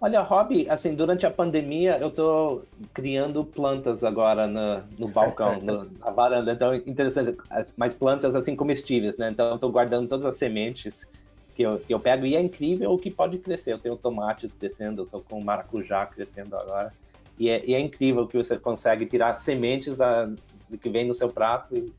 Olha, 0.00 0.20
hobby, 0.22 0.68
assim, 0.68 0.96
durante 0.96 1.26
a 1.26 1.30
pandemia 1.30 1.98
eu 1.98 2.08
estou 2.08 2.66
criando 2.94 3.44
plantas 3.44 4.02
agora 4.02 4.48
no, 4.48 4.82
no 4.98 5.06
balcão, 5.06 5.60
no, 5.62 5.84
na 5.98 6.10
varanda. 6.10 6.50
Então, 6.50 6.74
interessante, 6.74 7.36
mas 7.76 7.94
plantas 7.94 8.34
assim 8.34 8.56
comestíveis, 8.56 9.18
né? 9.18 9.30
Então, 9.30 9.50
eu 9.50 9.54
estou 9.56 9.70
guardando 9.70 10.08
todas 10.08 10.24
as 10.24 10.38
sementes 10.38 11.06
que 11.54 11.62
eu, 11.62 11.78
que 11.78 11.92
eu 11.92 12.00
pego 12.00 12.26
e 12.26 12.36
é 12.36 12.40
incrível 12.40 12.90
o 12.90 12.98
que 12.98 13.10
pode 13.10 13.38
crescer. 13.38 13.72
Eu 13.72 13.78
tenho 13.78 13.96
tomates 13.96 14.52
crescendo, 14.54 15.02
eu 15.02 15.06
tô 15.06 15.20
com 15.20 15.42
maracujá 15.42 16.06
crescendo 16.06 16.56
agora. 16.56 16.92
E 17.38 17.48
é, 17.48 17.64
e 17.64 17.74
é 17.74 17.80
incrível 17.80 18.26
que 18.26 18.36
você 18.36 18.58
consegue 18.58 19.06
tirar 19.06 19.34
sementes 19.34 19.96
da, 19.96 20.26
do 20.26 20.78
que 20.78 20.88
vem 20.88 21.06
no 21.06 21.14
seu 21.14 21.28
prato 21.28 21.74
e 21.76 21.92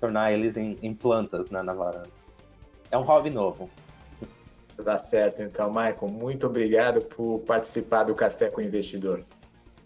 tornar 0.00 0.32
eles 0.32 0.56
em, 0.56 0.76
em 0.82 0.94
plantas 0.94 1.50
né, 1.50 1.62
na 1.62 1.72
varanda. 1.72 2.08
É 2.90 2.98
um 2.98 3.02
hobby 3.02 3.30
novo. 3.30 3.70
Tá 4.82 4.98
certo, 4.98 5.42
então, 5.42 5.68
Michael. 5.68 6.08
Muito 6.10 6.46
obrigado 6.46 7.02
por 7.02 7.40
participar 7.40 8.04
do 8.04 8.14
Café 8.14 8.48
com 8.48 8.60
o 8.60 8.64
Investidor. 8.64 9.22